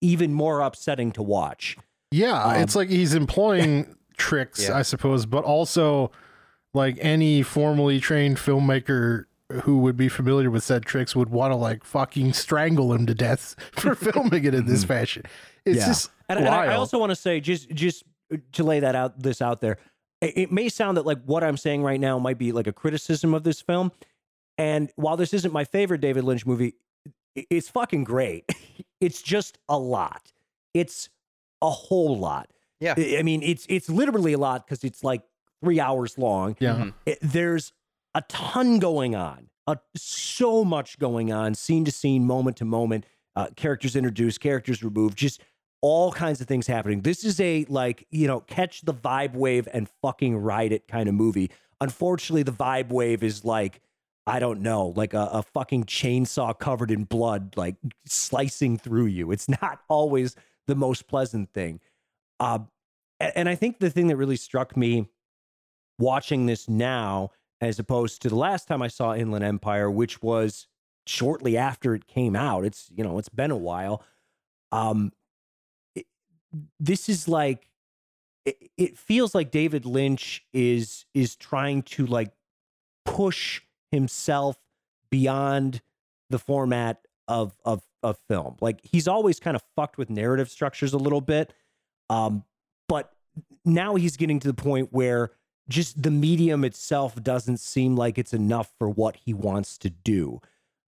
[0.00, 1.76] even more upsetting to watch.
[2.12, 4.76] Yeah, Um, it's like he's employing tricks, Yeah.
[4.76, 6.10] I suppose, but also
[6.74, 9.24] like any formally trained filmmaker
[9.62, 13.14] who would be familiar with said tricks would want to like fucking strangle him to
[13.14, 15.24] death for filming it in this fashion.
[15.64, 15.86] It's Yeah.
[15.86, 18.04] just And, and I, I also want to say, just just
[18.52, 19.78] to lay that out, this out there,
[20.20, 22.72] it, it may sound that like what I'm saying right now might be like a
[22.72, 23.90] criticism of this film.
[24.58, 26.74] And while this isn't my favorite David Lynch movie,
[27.34, 28.44] it's fucking great.
[29.00, 30.30] It's just a lot.
[30.74, 31.08] It's
[31.62, 32.50] a whole lot.
[32.80, 32.92] Yeah.
[32.98, 35.22] I I mean, it's it's literally a lot because it's like
[35.64, 36.54] three hours long.
[36.60, 36.74] yeah.
[36.74, 36.94] Mhm.
[37.06, 37.72] It- there's
[38.14, 43.06] a ton going on, uh, so much going on, scene to scene, moment to moment.
[43.36, 45.40] Uh, characters introduced, characters removed, just
[45.82, 47.00] all kinds of things happening.
[47.00, 51.08] This is a like you know catch the vibe wave and fucking ride it kind
[51.08, 51.50] of movie.
[51.80, 53.80] Unfortunately, the vibe wave is like
[54.26, 57.76] I don't know, like a, a fucking chainsaw covered in blood, like
[58.06, 59.32] slicing through you.
[59.32, 61.80] It's not always the most pleasant thing.
[62.38, 62.60] Uh,
[63.18, 65.08] and I think the thing that really struck me
[65.98, 70.66] watching this now, as opposed to the last time I saw Inland Empire, which was
[71.06, 72.64] shortly after it came out.
[72.64, 74.02] It's you know it's been a while.
[74.72, 75.12] Um,
[76.78, 77.68] this is like
[78.44, 82.32] it, it feels like David Lynch is is trying to like
[83.04, 84.56] push himself
[85.10, 85.80] beyond
[86.30, 88.56] the format of of of film.
[88.60, 91.52] Like he's always kind of fucked with narrative structures a little bit.
[92.08, 92.44] Um,
[92.88, 93.12] but
[93.64, 95.32] now he's getting to the point where
[95.68, 100.40] just the medium itself doesn't seem like it's enough for what he wants to do.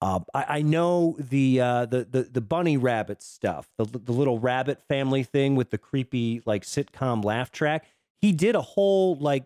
[0.03, 4.39] Uh, I, I know the, uh, the the the bunny rabbit stuff, the the little
[4.39, 7.87] rabbit family thing with the creepy like sitcom laugh track.
[8.21, 9.45] He did a whole like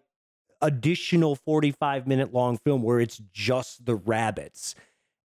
[0.63, 4.77] additional forty five minute long film where it's just the rabbits,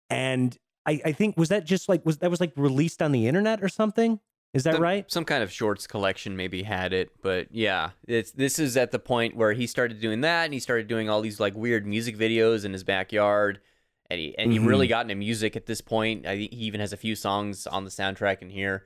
[0.10, 3.28] and I, I think was that just like was that was like released on the
[3.28, 4.20] internet or something?
[4.54, 5.10] Is that Some- right?
[5.12, 9.00] Some kind of shorts collection maybe had it, but yeah, it's this is at the
[9.00, 12.18] point where he started doing that, and he started doing all these like weird music
[12.18, 13.62] videos in his backyard,
[14.10, 16.26] and he and he really got into music at this point.
[16.26, 18.86] I think he even has a few songs on the soundtrack in here.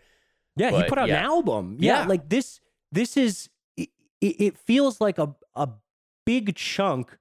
[0.56, 1.20] Yeah, he put out yeah.
[1.20, 1.78] an album.
[1.80, 2.08] Yeah, Yeah.
[2.08, 2.60] like this.
[2.92, 3.50] This is.
[3.76, 3.90] It,
[4.20, 5.70] it feels like a a
[6.26, 7.18] big chunk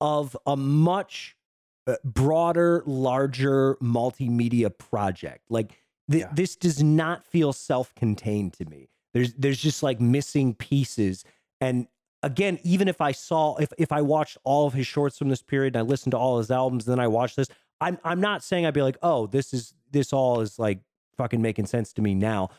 [0.00, 1.36] of a much
[1.86, 5.44] uh, broader, larger multimedia project.
[5.48, 6.32] Like th- Yeah.
[6.34, 8.90] this does not feel self-contained to me.
[9.14, 11.24] There's there's just like missing pieces.
[11.60, 11.88] And
[12.22, 15.42] again, even if I saw if if I watched all of his shorts from this
[15.42, 17.48] period and I listened to all his albums, then I watched this.
[17.80, 20.80] I'm I'm not saying I'd be like, oh, this is this all is like
[21.16, 22.50] fucking making sense to me now.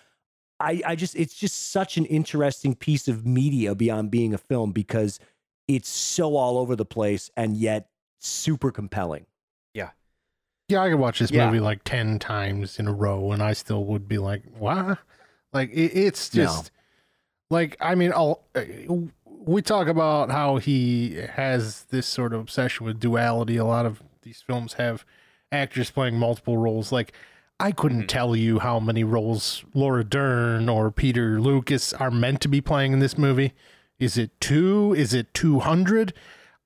[0.61, 4.71] I, I just it's just such an interesting piece of media beyond being a film
[4.73, 5.19] because
[5.67, 9.25] it's so all over the place and yet super compelling.
[9.73, 9.91] Yeah,
[10.67, 11.45] Yeah, I could watch this Yeah.
[11.45, 14.97] movie like 10 times in a row and I still would be like, what?
[15.53, 16.43] Like, it, it's No.
[16.43, 16.71] just
[17.49, 18.61] like, I mean, I'll, uh,
[19.49, 23.57] we talk about how he has this sort of obsession with duality.
[23.57, 25.05] A lot of these films have
[25.51, 26.91] actors playing multiple roles.
[26.91, 27.13] Like,
[27.59, 28.07] I couldn't Mhm.
[28.07, 32.93] tell you how many roles Laura Dern or Peter Lucas are meant to be playing
[32.93, 33.53] in this movie.
[33.97, 34.93] Is it two?
[34.97, 36.13] Is it 200?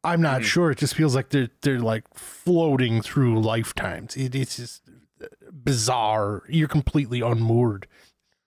[0.04, 0.46] I'm not Mhm.
[0.46, 0.72] sure.
[0.72, 4.16] It just feels like they're they're like floating through lifetimes.
[4.18, 4.84] It, it's just
[5.52, 6.44] bizarre.
[6.50, 7.88] You're completely unmoored.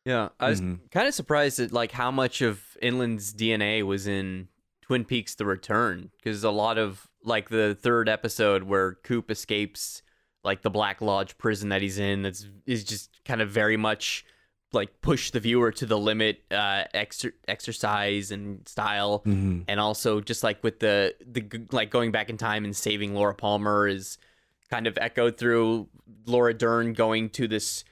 [0.06, 0.90] Yeah, I was Mhm.
[0.92, 4.48] kind of surprised at like how much of Inland's DNA was in
[4.82, 10.02] Twin Peaks: The Return, because a lot of like the third episode where Coop escapes
[10.44, 14.24] like the Black Lodge prison that he's in, that's is just kind of very much
[14.72, 19.62] like push the viewer to the limit, uh, exer- exercise and style, Mm-hmm.
[19.66, 23.34] and also just like with the the like going back in time and saving Laura
[23.34, 24.18] Palmer is
[24.70, 25.88] kind of echoed through
[26.26, 27.82] Laura Dern going to this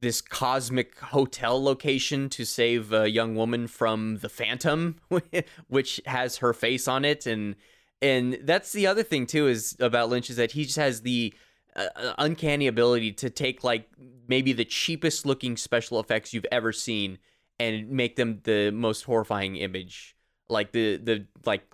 [0.00, 4.96] this cosmic hotel location to save a young woman from the phantom
[5.68, 7.26] which has her face on it.
[7.26, 7.56] And
[8.02, 11.32] and that's the other thing too is about Lynch is that he just has the
[11.74, 13.88] uh, uncanny ability to take like
[14.28, 17.18] maybe the cheapest looking special effects you've ever seen
[17.58, 20.14] and make them the most horrifying image.
[20.48, 21.64] Like the the like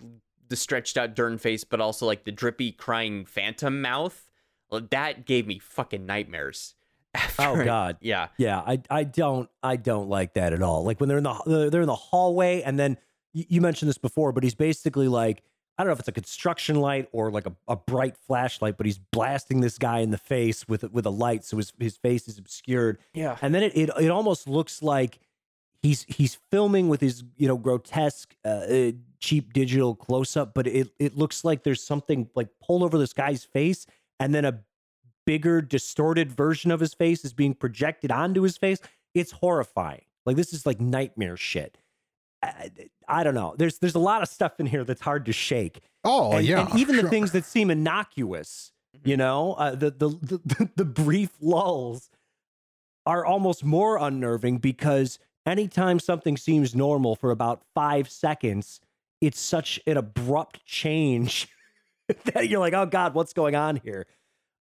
[0.47, 4.29] the stretched out Dern face but also like the drippy crying phantom mouth.
[4.71, 6.73] That gave me fucking nightmares
[7.13, 7.97] after Oh God.
[8.01, 8.27] Yeah.
[8.37, 10.83] Yeah, I I don't I don't like that at all.
[10.83, 12.97] Like when they're in the they're in the hallway and then
[13.33, 15.43] you, you mentioned this before, but he's basically like
[15.77, 18.85] I don't know if it's a construction light or like a, a bright flashlight, but
[18.85, 22.27] he's blasting this guy in the face with with a light, so his his face
[22.27, 22.99] is obscured.
[23.13, 23.37] Yeah.
[23.41, 25.19] And then it it, it almost looks like
[25.81, 30.67] he's he's filming with his you know grotesque uh, uh, cheap digital close up, but
[30.67, 33.87] it it looks like there's something like pulled over this guy's face,
[34.19, 34.59] and then a
[35.25, 38.79] bigger distorted version of his face is being projected onto his face.
[39.13, 40.03] It's horrifying.
[40.25, 41.77] Like this is like nightmare shit.
[42.41, 42.71] I,
[43.07, 43.55] I don't know.
[43.57, 45.81] There's there's a lot of stuff in here that's hard to shake.
[46.03, 48.71] Oh and, yeah, and even the things that seem innocuous,
[49.03, 50.09] you know, uh, the, the
[50.45, 52.09] the the brief lulls
[53.05, 58.79] are almost more unnerving because anytime something seems normal for about five seconds,
[59.21, 61.49] it's such an abrupt change
[62.33, 64.05] that you're like, oh God, what's going on here?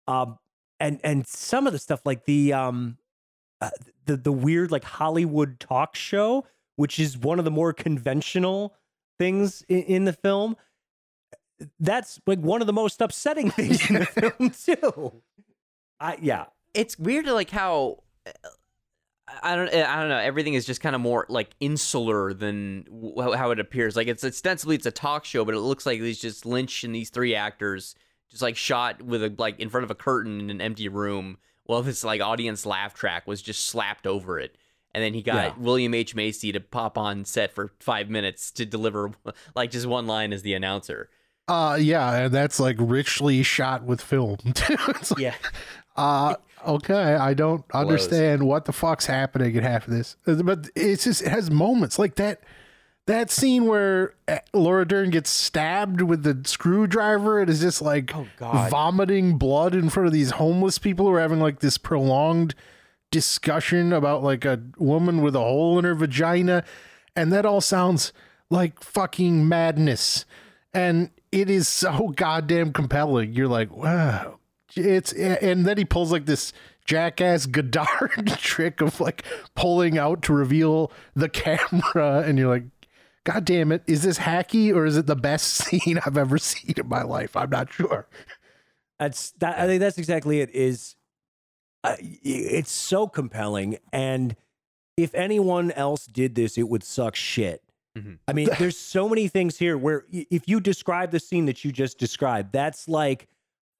[0.08, 0.38] Um,
[0.82, 2.98] and and some of the stuff like the um
[3.60, 3.70] uh,
[4.04, 6.44] the the weird like Hollywood talk show,
[6.76, 8.74] which is one of the more conventional
[9.18, 10.56] things in, in the film.
[11.78, 15.22] That's like one of the most upsetting things in the film too.
[16.00, 18.02] I yeah, it's weird like how
[19.40, 23.36] I don't I don't know everything is just kind of more like insular than w-
[23.36, 26.20] how it appears like it's ostensibly it's a talk show but it looks like it's
[26.20, 27.94] just Lynch and these three actors
[28.32, 31.38] just like shot with a like in front of a curtain in an empty room
[31.64, 34.56] while this like audience laugh track was just slapped over it
[34.94, 35.54] and then he got Yeah.
[35.58, 39.12] William H Macy to pop on set for 5 minutes to deliver
[39.54, 41.08] like just one line as the announcer
[41.46, 44.38] Uh, yeah, and that's like richly shot with film.
[44.68, 45.34] Like, yeah
[45.96, 51.04] Uh, okay, I don't understand what the fuck's happening in half of this, but it's
[51.04, 52.40] just it has moments like that.
[53.06, 58.12] That scene where uh, Laura Dern gets stabbed with the screwdriver and is just like
[58.14, 62.54] Oh, vomiting blood in front of these homeless people who are having like this prolonged
[63.10, 66.64] discussion about like a woman with a hole in her vagina,
[67.16, 68.12] and that all sounds
[68.50, 70.24] like fucking madness.
[70.72, 73.32] And it is so goddamn compelling.
[73.32, 74.38] You're like, wow,
[74.76, 76.52] it's and then he pulls like this
[76.84, 79.24] jackass Godard trick of like
[79.54, 82.64] pulling out to reveal the camera, and you're like,
[83.24, 86.74] God damn it, is this hacky or is it the best scene I've ever seen
[86.76, 87.36] in my life?
[87.36, 88.08] I'm not sure.
[88.98, 89.58] That's that.
[89.58, 90.50] I think that's exactly it.
[90.54, 90.96] Is
[91.84, 94.36] uh, it's so compelling, and
[94.96, 97.62] if anyone else did this, it would suck shit.
[97.96, 98.18] Mhm.
[98.28, 101.72] I mean, there's so many things here where if you describe the scene that you
[101.72, 103.28] just described, that's like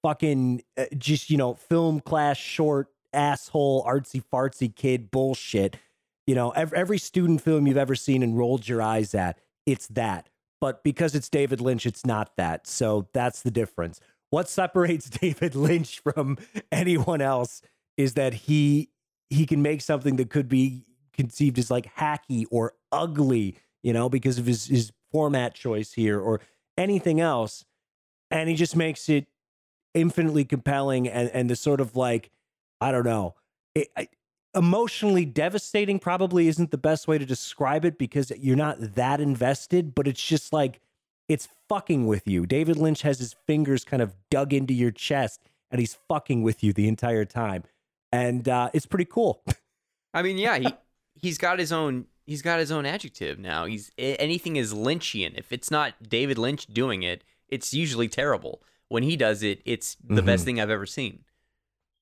[0.01, 5.77] fucking uh, just you know film class short asshole artsy fartsy kid bullshit.
[6.25, 9.87] You know, every, every student film you've ever seen and rolled your eyes at, it's
[9.87, 10.29] that.
[10.61, 12.67] But because it's David Lynch, it's not that.
[12.67, 13.99] So that's the difference.
[14.29, 16.37] What separates David Lynch from
[16.71, 17.61] anyone else
[17.97, 18.89] is that he
[19.29, 24.09] he can make something that could be conceived as like hacky or ugly, you know,
[24.09, 26.39] because of his his format choice here or
[26.77, 27.65] anything else,
[28.31, 29.27] and he just makes it
[29.93, 32.31] infinitely compelling and and the sort of like
[32.81, 33.35] I don't know,
[33.75, 33.89] it,
[34.55, 39.95] emotionally devastating probably isn't the best way to describe it because you're not that invested,
[39.95, 40.79] but it's just like
[41.27, 42.45] it's fucking with you.
[42.45, 45.41] David Lynch has his fingers kind of dug into your chest
[45.71, 47.63] and he's fucking with you the entire time.
[48.11, 49.43] And uh, it's pretty cool.
[50.13, 50.67] I mean, yeah, he
[51.15, 53.65] he's got his own he's got his own adjective now.
[53.65, 55.37] He's anything is Lynchian.
[55.37, 58.61] If it's not David Lynch doing it, it's usually terrible.
[58.89, 61.23] When he does it, it's the best thing I've ever seen.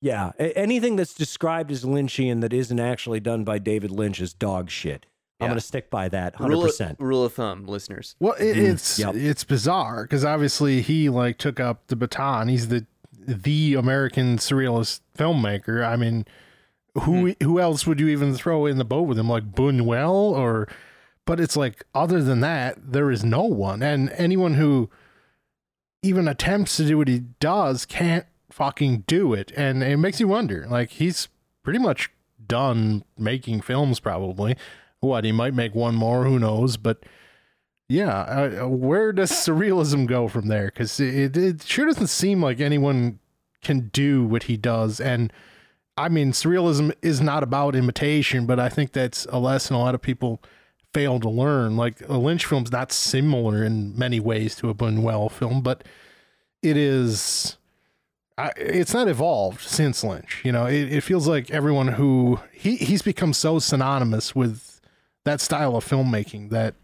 [0.02, 0.32] Yeah.
[0.38, 4.68] a- anything that's described as Lynchian that isn't actually done by David Lynch is dog
[4.68, 5.06] shit.
[5.40, 5.48] I'm Yeah.
[5.52, 6.48] going to stick by that 100%.
[6.50, 8.14] Rule of, rule of thumb, listeners.
[8.20, 9.14] Well, it, Mm, it's yep.
[9.14, 12.48] it's bizarre because obviously he like took up the baton.
[12.48, 12.84] He's the
[13.18, 15.84] the American surrealist filmmaker.
[15.86, 16.26] I mean,
[17.02, 19.28] who who else would you even throw in the boat with him?
[19.28, 20.68] Like Buñuel or,
[21.24, 24.90] but it's like other than that, there is no one, and anyone who
[26.02, 30.28] even attempts to do what he does can't fucking do it, and it makes you
[30.28, 30.66] wonder.
[30.68, 31.28] Like he's
[31.62, 32.10] pretty much
[32.46, 34.56] done making films, probably.
[35.00, 36.76] What he might make one more, who knows?
[36.76, 37.02] But
[37.88, 38.20] yeah,
[38.62, 40.66] uh, where does surrealism go from there?
[40.66, 43.18] Because it, it sure doesn't seem like anyone
[43.62, 45.00] can do what he does.
[45.00, 45.32] And
[45.96, 49.94] I mean, surrealism is not about imitation, but I think that's a lesson a lot
[49.94, 50.42] of people
[50.92, 51.76] fail to learn.
[51.76, 55.84] Like a Lynch film's not similar in many ways to a Buñuel film, but
[56.62, 57.56] it is.
[58.46, 60.40] I, it's not evolved since Lynch.
[60.44, 64.80] You know, it, it feels like everyone who he he's become so synonymous with
[65.24, 66.74] that style of filmmaking that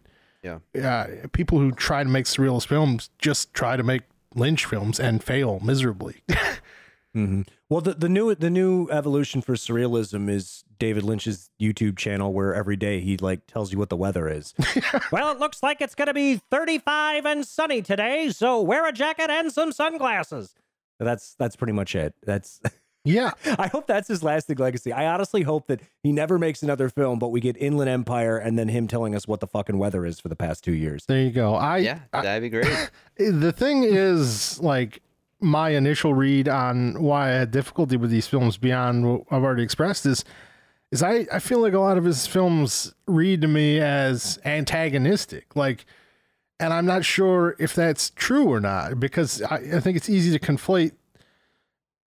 [0.43, 0.59] Yeah.
[0.83, 4.03] uh, people who try to make surrealist films just try to make
[4.35, 6.23] Lynch films and fail miserably.
[7.15, 12.33] hmm Well, the, the new the new evolution for surrealism is David Lynch's YouTube channel,
[12.33, 14.55] where every day he like tells you what the weather is.
[15.13, 18.93] well, it looks like it's going to be 35 and sunny today, so wear a
[18.93, 20.55] jacket and some sunglasses.
[20.99, 22.15] That's that's pretty much it.
[22.25, 22.61] That's
[23.05, 23.31] Yeah.
[23.59, 24.93] I hope that's his lasting legacy.
[24.93, 28.59] I honestly hope that he never makes another film, but we get Inland Empire and
[28.59, 31.07] then him telling us what the fucking weather is for the past two years.
[31.07, 31.55] There you go.
[31.55, 32.91] I Yeah, that'd be great.
[33.17, 35.01] the thing is like
[35.41, 39.63] my initial read on why I had difficulty with these films beyond what I've already
[39.63, 40.25] expressed is
[40.91, 45.55] is I, I feel like a lot of his films read to me as antagonistic.
[45.55, 45.85] Like
[46.61, 50.37] and I'm not sure if that's true or not, because I, I think it's easy
[50.37, 50.93] to conflate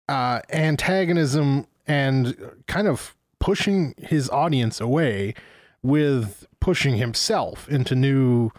[0.10, 2.36] uh, antagonism and
[2.68, 5.34] kind of pushing his audience away
[5.82, 8.52] with pushing himself into new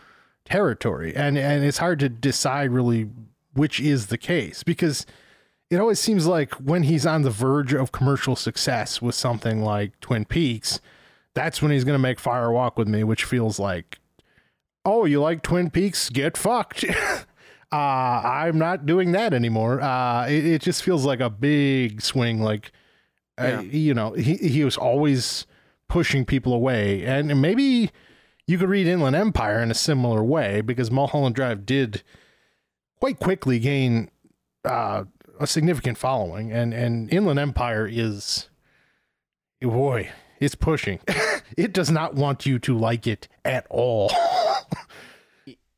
[0.45, 1.15] territory.
[1.15, 3.09] And and it's hard to decide really
[3.55, 5.07] which is the case because
[5.71, 9.99] it always seems like when he's on the verge of commercial success with something like
[10.01, 10.81] Twin Peaks
[11.35, 13.99] that's when he's going to make Fire Walk with Me which feels like
[14.85, 16.85] oh you like Twin Peaks get fucked
[17.73, 22.41] uh I'm not doing that anymore uh it, it just feels like a big swing
[22.43, 22.73] like
[23.39, 23.59] Yeah.
[23.59, 25.47] uh, you know he he was always
[25.89, 27.91] pushing people away and maybe
[28.47, 32.03] you could read Inland Empire in a similar way because Mulholland Drive did
[32.99, 34.11] quite quickly gain
[34.65, 35.05] uh,
[35.39, 38.49] a significant following, and and Inland Empire is
[39.61, 40.11] boy,
[40.41, 40.99] it's pushing.
[41.57, 44.11] it does not want you to like it at all.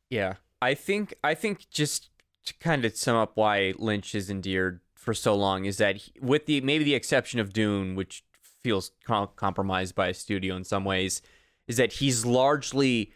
[0.09, 2.09] Yeah, I think I think just
[2.45, 6.13] to kind of sum up why Lynch is endeared for so long is that he,
[6.21, 8.23] with the maybe the exception of Dune, which
[8.63, 11.21] feels com- compromised by a studio in some ways,
[11.67, 13.11] is that he's largely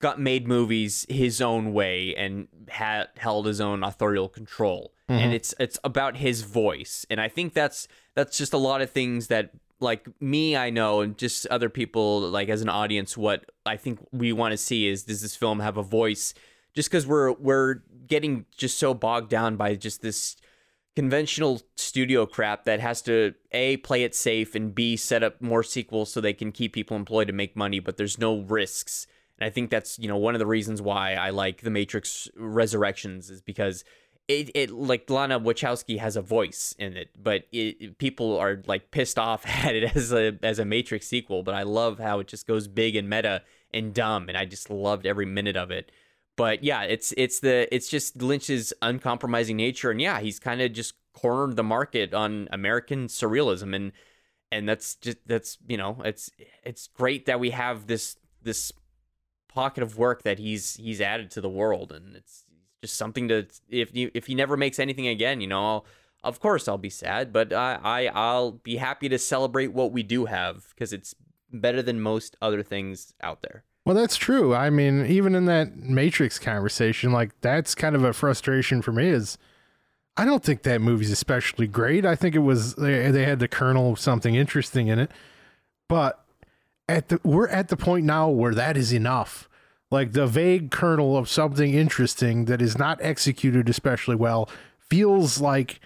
[0.00, 4.92] got made movies his own way and had held his own authorial control.
[5.08, 5.32] And mm-hmm.
[5.32, 7.06] it's it's about his voice.
[7.08, 9.50] And i think that's that's just a lot of things that
[9.80, 13.98] like me i know and just other people like as an audience what i think
[14.12, 16.34] we want to see is does this film have a voice?
[16.74, 20.36] Just because we're we're getting just so bogged down by just this
[20.94, 25.62] conventional studio crap that has to a play it safe and b set up more
[25.62, 29.06] sequels so they can keep people employed to make money but there's no risks.
[29.38, 32.28] And i think that's you know one of the reasons why i like the matrix
[32.36, 33.84] resurrections is because
[34.28, 38.90] it, it like lana wachowski has a voice in it but it, people are like
[38.90, 42.26] pissed off at it as a as a matrix sequel but i love how it
[42.26, 45.90] just goes big and meta and dumb and i just loved every minute of it.
[46.36, 50.72] But yeah, it's it's the it's just Lynch's uncompromising nature, and yeah, he's kind of
[50.72, 53.92] just cornered the market on American surrealism, and
[54.52, 56.30] and that's just that's you know it's
[56.62, 58.70] it's great that we have this this
[59.48, 62.44] pocket of work that he's he's added to the world, and it's
[62.82, 65.86] just something to if you if he never makes anything again, you know, I'll,
[66.24, 70.02] of course I'll be sad, but I, I I'll be happy to celebrate what we
[70.02, 71.14] do have because it's
[71.52, 73.64] better than most other things out there.
[73.84, 74.54] Well, that's true.
[74.54, 79.08] I mean, even in that Matrix conversation, like that's kind of a frustration for me.
[79.08, 79.38] Is
[80.16, 82.04] I don't think that movie's especially great.
[82.04, 85.10] I think it was they, they had the kernel of something interesting in it,
[85.88, 86.24] but
[86.88, 89.48] at the we're at the point now where that is enough.
[89.90, 95.80] Like the vague kernel of something interesting that is not executed especially well feels like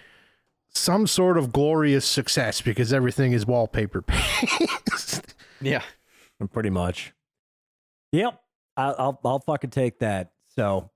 [0.73, 5.35] some sort of glorious success because everything is wallpaper paste.
[5.61, 5.83] Yeah.
[6.53, 7.13] Pretty much.
[8.13, 8.41] Yep.
[8.77, 10.33] I'll I'll, I'll fucking take that.
[10.57, 10.91] So,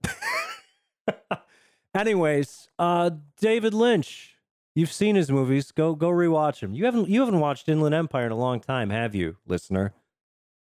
[1.94, 4.36] anyways, uh, David Lynch,
[4.74, 5.70] you've seen his movies.
[5.70, 6.74] Go go rewatch them.
[6.74, 9.92] You haven't you haven't watched Inland Empire in a long time, have you, listener?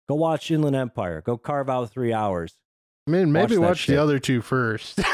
[0.07, 1.21] Go watch Inland Empire.
[1.21, 2.55] Go carve out three hours.
[3.07, 4.99] I mean, maybe Watch watch, the other two first.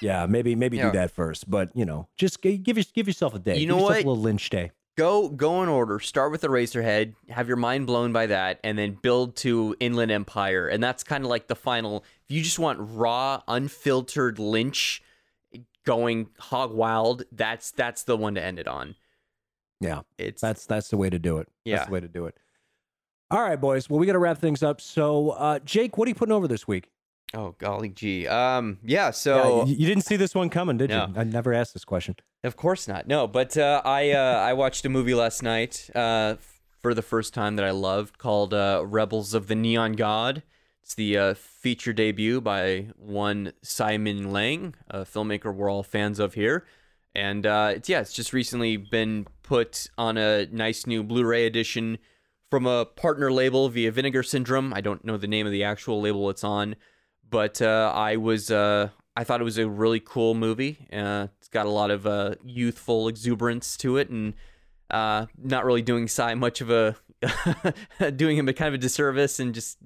[0.00, 0.90] Yeah, maybe maybe Yeah.
[0.90, 1.48] do that first.
[1.48, 3.54] But you know, just g- give your, give yourself a day.
[3.54, 4.04] You Give know yourself what?
[4.04, 4.72] A little Lynch day.
[4.98, 6.00] Go go in order.
[6.00, 10.10] Start with the Eraserhead, have your mind blown by that, and then build to Inland
[10.10, 10.66] Empire.
[10.66, 12.04] And that's kind of like the final.
[12.28, 15.04] If you just want raw, unfiltered Lynch
[15.86, 18.96] going hog wild, that's that's the one to end it on.
[19.80, 20.00] Yeah.
[20.18, 21.48] It's That's that's the way to do it.
[21.64, 21.76] Yeah.
[21.76, 22.36] That's the way to do it.
[23.32, 23.88] All right, boys.
[23.88, 24.78] Well, we got to wrap things up.
[24.78, 26.90] So, uh, Jake, what are you putting over this week?
[27.34, 28.26] oh golly gee.
[28.28, 31.06] Um yeah, so Yeah, you, didn't see this one coming, did No.
[31.06, 31.14] you?
[31.16, 32.14] I never asked this question.
[32.44, 33.06] Of course not.
[33.06, 36.34] No, but uh, I uh, I watched a movie last night uh,
[36.82, 40.42] for the first time that I loved called uh, Rebels of the Neon God.
[40.82, 46.34] It's the uh, feature debut by one Tsai Ming-liang, a filmmaker we're all fans of
[46.34, 46.66] here.
[47.14, 51.96] And uh, it's yeah, it's just recently been put on a nice new Blu-ray edition
[52.52, 54.74] from a partner label via Vinegar Syndrome.
[54.74, 56.76] I don't know the name of the actual label it's on,
[57.30, 60.86] but uh, I was uh, I thought it was a really cool movie.
[60.92, 64.34] Uh, it's got a lot of uh, youthful exuberance to it, and
[64.90, 66.94] uh, not really doing Tsai much of a
[68.16, 69.78] doing him a kind of a disservice and just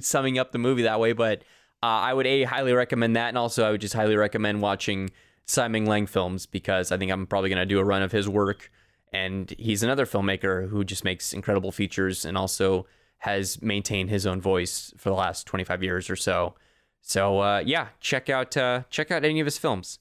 [0.00, 1.14] summing up the movie that way.
[1.14, 1.38] But
[1.82, 5.08] uh, I would a highly recommend that, and also I would just highly recommend watching
[5.46, 8.70] Tsai Ming-liang films because I think I'm probably to do a run of his work.
[9.12, 12.86] And he's another filmmaker who just makes incredible features and also
[13.18, 16.54] has maintained his own voice for the last 25 years or so.
[17.02, 19.98] So uh, yeah, check out uh, check out any of his films.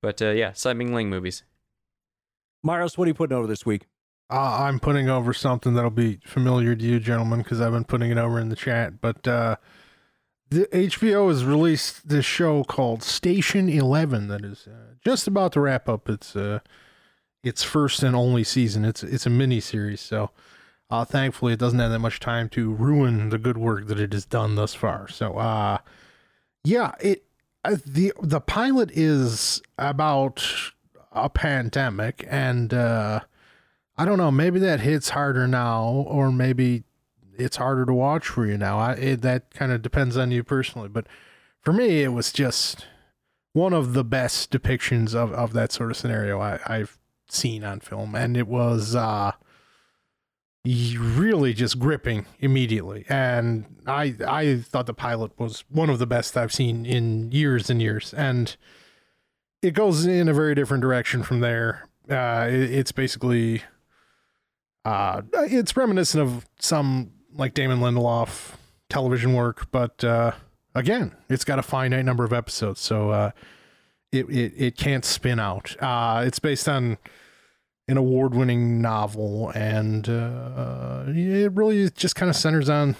[0.00, 1.42] But uh, yeah, Tsai Ming-liang movies.
[2.62, 3.86] Maros, what are you putting over this week?
[4.30, 8.10] Uh, I'm putting over something that'll be familiar to you, gentlemen, because I've been putting
[8.10, 9.00] it over in the chat.
[9.00, 9.56] But uh,
[10.50, 15.60] the HBO has released this show called Station Eleven that is uh, just about to
[15.60, 16.58] wrap up its uh,
[17.46, 18.84] its first and only season.
[18.84, 20.30] It's it's a mini series, so
[20.90, 24.12] uh, thankfully it doesn't have that much time to ruin the good work that it
[24.12, 25.08] has done thus far.
[25.08, 25.78] So, uh,
[26.64, 27.24] yeah, it
[27.64, 30.44] uh, the the pilot is about
[31.12, 32.72] a pandemic and.
[32.74, 33.20] Uh,
[33.98, 34.30] I don't know.
[34.30, 36.84] Maybe that hits harder now, or maybe
[37.38, 38.78] it's harder to watch for you now.
[38.78, 41.06] I it, that kind of depends on you personally, but
[41.62, 42.86] for me, it was just
[43.52, 46.98] one of the best depictions of, of that sort of scenario I, I've
[47.28, 49.32] seen on film, and it was uh,
[50.64, 53.04] really just gripping immediately.
[53.08, 57.70] And I I thought the pilot was one of the best I've seen in years
[57.70, 58.56] and years, and
[59.62, 61.88] it goes in a very different direction from there.
[62.10, 63.62] Uh, it, it's basically
[64.84, 68.52] uh, it's reminiscent of some like Damon Lindelof
[68.88, 70.32] television work, but uh,
[70.74, 73.30] again, it's got a finite number of episodes, so uh,
[74.12, 75.76] it, it it can't spin out.
[75.80, 76.98] Uh, it's based on
[77.88, 82.96] an award-winning novel, and uh, it really just kind of centers on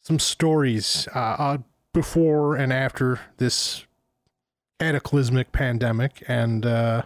[0.00, 1.58] some stories uh, uh,
[1.92, 3.86] before and after this
[4.80, 7.02] cataclysmic pandemic, and uh,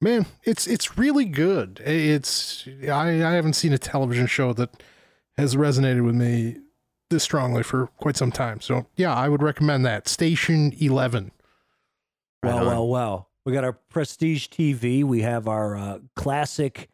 [0.00, 1.80] man, it's it's really good.
[1.84, 4.70] It's I I haven't seen a television show that
[5.36, 6.56] has resonated with me
[7.10, 8.60] this strongly for quite some time.
[8.60, 10.08] So yeah, I would recommend that.
[10.08, 11.32] Station Eleven.
[12.46, 13.30] Well, well, well.
[13.44, 15.04] We got our prestige TV.
[15.04, 16.88] We have our uh, classic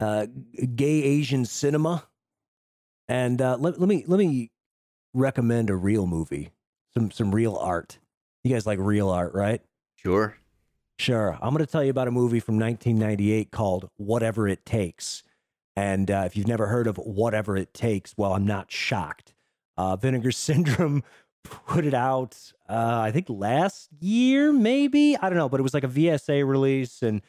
[0.00, 0.26] uh,
[0.74, 2.08] gay Asian cinema,
[3.08, 4.50] and uh, let, let me let me
[5.14, 6.50] recommend a real movie,
[6.94, 7.98] some some real art.
[8.44, 9.60] You guys like real art, right?
[9.96, 10.36] Sure.
[10.98, 11.38] Sure.
[11.40, 15.22] I'm going to tell you about a movie from 1998 called Whatever It Takes.
[15.74, 19.34] And uh, if you've never heard of Whatever It Takes, well, I'm not shocked.
[19.76, 21.02] Uh, Vinegar Syndrome
[21.44, 22.36] put it out,
[22.68, 25.16] uh, I think last year, maybe.
[25.16, 27.02] I don't know, but it was like a VSA release.
[27.02, 27.22] And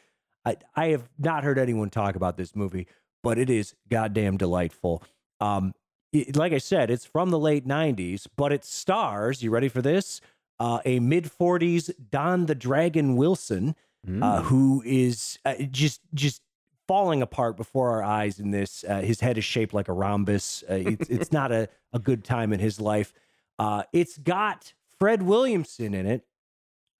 [0.44, 2.86] I, I have not heard anyone talk about this movie,
[3.22, 5.02] but it is goddamn delightful.
[5.40, 5.74] Um,
[6.12, 9.82] it, like I said, it's from the late 90s, but it stars, you ready for
[9.82, 10.20] this?
[10.60, 13.74] uh, a mid 40s Don the Dragon Wilson,
[14.06, 14.22] Mm.
[14.22, 16.42] uh, who is uh, just just
[16.86, 18.84] falling apart before our eyes in this.
[18.86, 20.62] Uh, his head is shaped like a rhombus.
[20.70, 23.14] Uh, it's, it's not a, a good time in his life.
[23.58, 26.26] Uh, it's got Fred Williamson in it,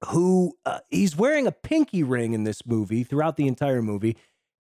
[0.08, 4.16] who uh, he's wearing a pinky ring in this movie throughout the entire movie.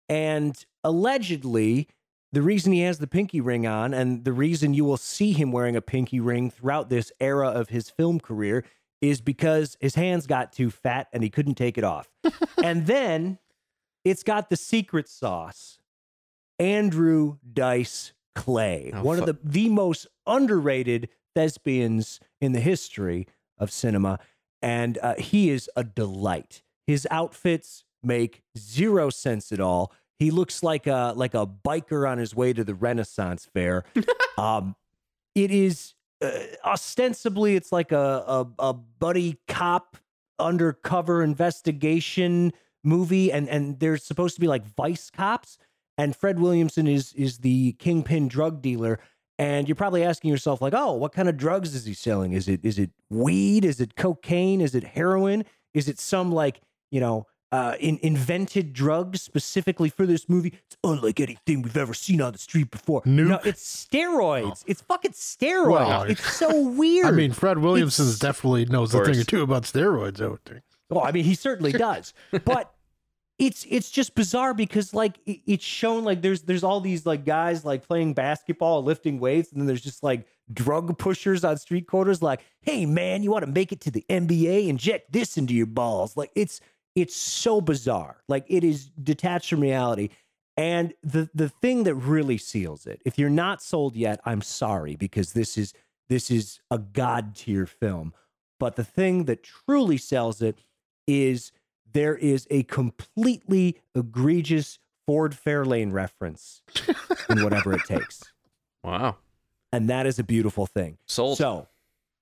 [0.10, 1.88] And allegedly,
[2.32, 5.52] the reason he has the pinky ring on and the reason you will see him
[5.52, 8.64] wearing a pinky ring throughout this era of his film career
[9.02, 12.08] is because his hands got too fat and he couldn't take it off.
[12.64, 13.40] and then
[14.06, 15.80] it's got the secret sauce
[16.60, 23.28] Andrew Dice Clay, Oh, one fu- of the, the most underrated thespians in the history
[23.58, 24.20] of cinema.
[24.62, 26.62] And uh, he is a delight.
[26.86, 29.92] His outfits make zero sense at all.
[30.20, 33.84] He looks like a like a biker on his way to the Renaissance fair.
[34.38, 34.76] um,
[35.34, 36.32] it is uh,
[36.64, 39.98] ostensibly it's like a, a a buddy cop
[40.40, 42.54] undercover investigation
[42.84, 45.58] movie, and and they're supposed to be like vice cops.
[45.98, 49.00] And Fred Williamson is is the kingpin drug dealer.
[49.42, 52.34] And you're probably asking yourself, like, oh, what kind of drugs is he selling?
[52.34, 53.66] Is it is it weed?
[53.66, 54.62] Is it cocaine?
[54.62, 55.46] Is it heroin?
[55.74, 56.62] Is it some like
[56.92, 60.54] you know uh, in, invented drugs specifically for this movie?
[60.68, 63.02] It's unlike anything we've ever seen on the street before.
[63.04, 63.48] No, Nuke?
[63.48, 64.64] it's steroids.
[64.68, 65.72] It's fucking steroids.
[65.72, 67.06] Well, it's so weird.
[67.08, 70.22] I mean, Fred Williamson It's- definitely knows a thing or two about steroids.
[70.22, 70.62] I would think.
[70.92, 72.14] Well, I mean, he certainly does,
[72.46, 72.76] but
[73.42, 77.26] it's it's just bizarre because like it- it's shown like there's there's all these like
[77.26, 81.88] guys like playing basketball, lifting weights, and then there's just like drug pushers on street
[81.88, 82.22] corners.
[82.22, 84.68] Like, hey man, you want to make it to the NBA?
[84.68, 86.18] Inject this into your balls.
[86.18, 86.62] Like it's
[86.96, 88.24] it's so bizarre.
[88.30, 90.10] Like it is detached from reality.
[90.58, 94.96] And the the thing that really seals it, if you're not sold yet, I'm sorry
[94.96, 95.74] because this is
[96.10, 98.14] this is a god tier film
[98.60, 100.60] But the thing that truly sells it
[101.08, 101.52] is
[101.94, 106.62] there is a completely egregious Ford Fairlane reference
[107.30, 108.24] in whatever it takes.
[108.84, 109.18] Wow.
[109.72, 110.98] And that is a beautiful thing.
[111.06, 111.38] Sold.
[111.38, 111.68] So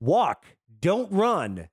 [0.02, 0.44] walk,
[0.82, 1.70] don't run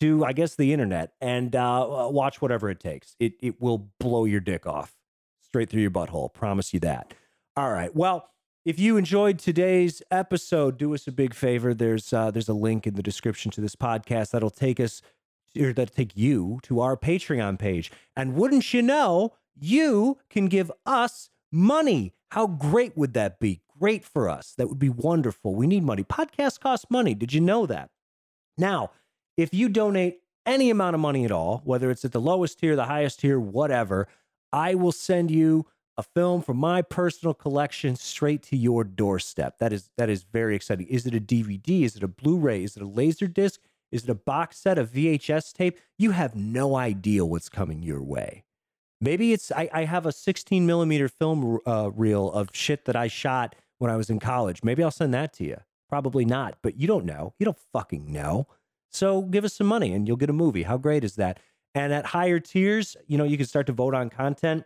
[0.00, 3.16] to, I guess, the internet and uh, watch whatever it takes.
[3.18, 4.94] It, it will blow your dick off
[5.40, 6.30] straight through your butthole.
[6.32, 7.14] Promise you that.
[7.56, 7.96] All right.
[7.96, 8.28] Well,
[8.64, 11.72] if you enjoyed today's episode, do us a big favor.
[11.72, 15.00] There's uh, there's a link in the description to this podcast that'll take us
[15.58, 17.90] or that'll take you to our Patreon page.
[18.16, 22.14] And wouldn't you know, you can give us money.
[22.30, 23.60] How great would that be?
[23.78, 24.54] Great for us.
[24.56, 25.54] That would be wonderful.
[25.54, 26.04] We need money.
[26.04, 27.14] Podcasts cost money.
[27.14, 27.90] Did you know that?
[28.58, 28.90] Now,
[29.36, 32.76] if you donate any amount of money at all, whether it's at the lowest tier,
[32.76, 34.08] the highest tier, whatever,
[34.52, 35.66] I will send you
[35.96, 39.58] a film from my personal collection straight to your doorstep.
[39.58, 40.86] That is that is very exciting.
[40.88, 41.82] Is it a DVD?
[41.82, 42.64] Is it a Blu-ray?
[42.64, 43.60] Is it a laser disc?
[43.92, 45.78] Is it a box set of VHS tape?
[45.98, 48.44] You have no idea what's coming your way.
[49.00, 53.08] Maybe it's I, I have a 16 millimeter film uh, reel of shit that I
[53.08, 54.62] shot when I was in college.
[54.62, 55.56] Maybe I'll send that to you.
[55.88, 57.34] Probably not, but you don't know.
[57.38, 58.46] You don't fucking know.
[58.90, 60.64] So give us some money and you'll get a movie.
[60.64, 61.40] How great is that?
[61.74, 64.64] And at higher tiers, you know, you can start to vote on content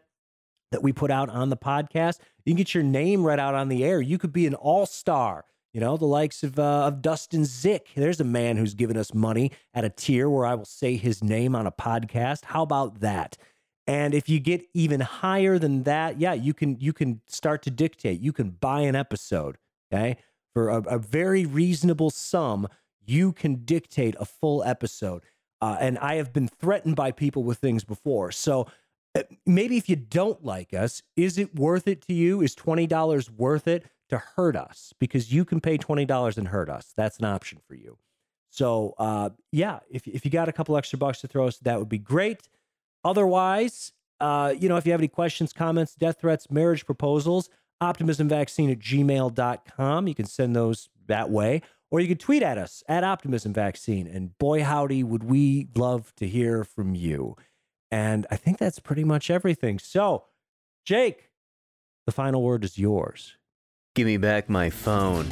[0.72, 2.18] that we put out on the podcast.
[2.44, 4.00] You can get your name read out on the air.
[4.00, 5.44] You could be an all star.
[5.74, 7.88] You know, the likes of, uh, of Dustin Zick.
[7.96, 11.22] There's a man who's given us money at a tier where I will say his
[11.22, 12.44] name on a podcast.
[12.44, 13.36] How about that?
[13.88, 17.72] And if you get even higher than that, yeah, you can you can start to
[17.72, 18.20] dictate.
[18.20, 19.58] You can buy an episode,
[19.92, 20.16] okay,
[20.54, 22.68] for a, a very reasonable sum.
[23.04, 25.24] You can dictate a full episode.
[25.60, 28.30] Uh, and I have been threatened by people with things before.
[28.30, 28.68] So
[29.16, 32.42] uh, maybe if you don't like us, is it worth it to you?
[32.42, 34.92] Is $20 worth it to hurt us?
[34.98, 36.92] Because you can pay $20 and hurt us.
[36.96, 37.98] That's an option for you.
[38.50, 41.78] So, uh, yeah, if, if you got a couple extra bucks to throw us, that
[41.78, 42.48] would be great.
[43.04, 47.50] Otherwise, uh, you know, if you have any questions, comments, death threats, marriage proposals,
[47.82, 50.08] optimismvaccine at gmail.com.
[50.08, 51.62] You can send those that way.
[51.90, 54.14] Or you can tweet at us at optimismvaccine.
[54.14, 57.36] And boy, howdy, would we love to hear from you.
[57.90, 59.78] And I think that's pretty much everything.
[59.78, 60.24] So,
[60.84, 61.30] Jake,
[62.06, 63.36] the final word is yours.
[63.94, 65.30] Give me back my phone.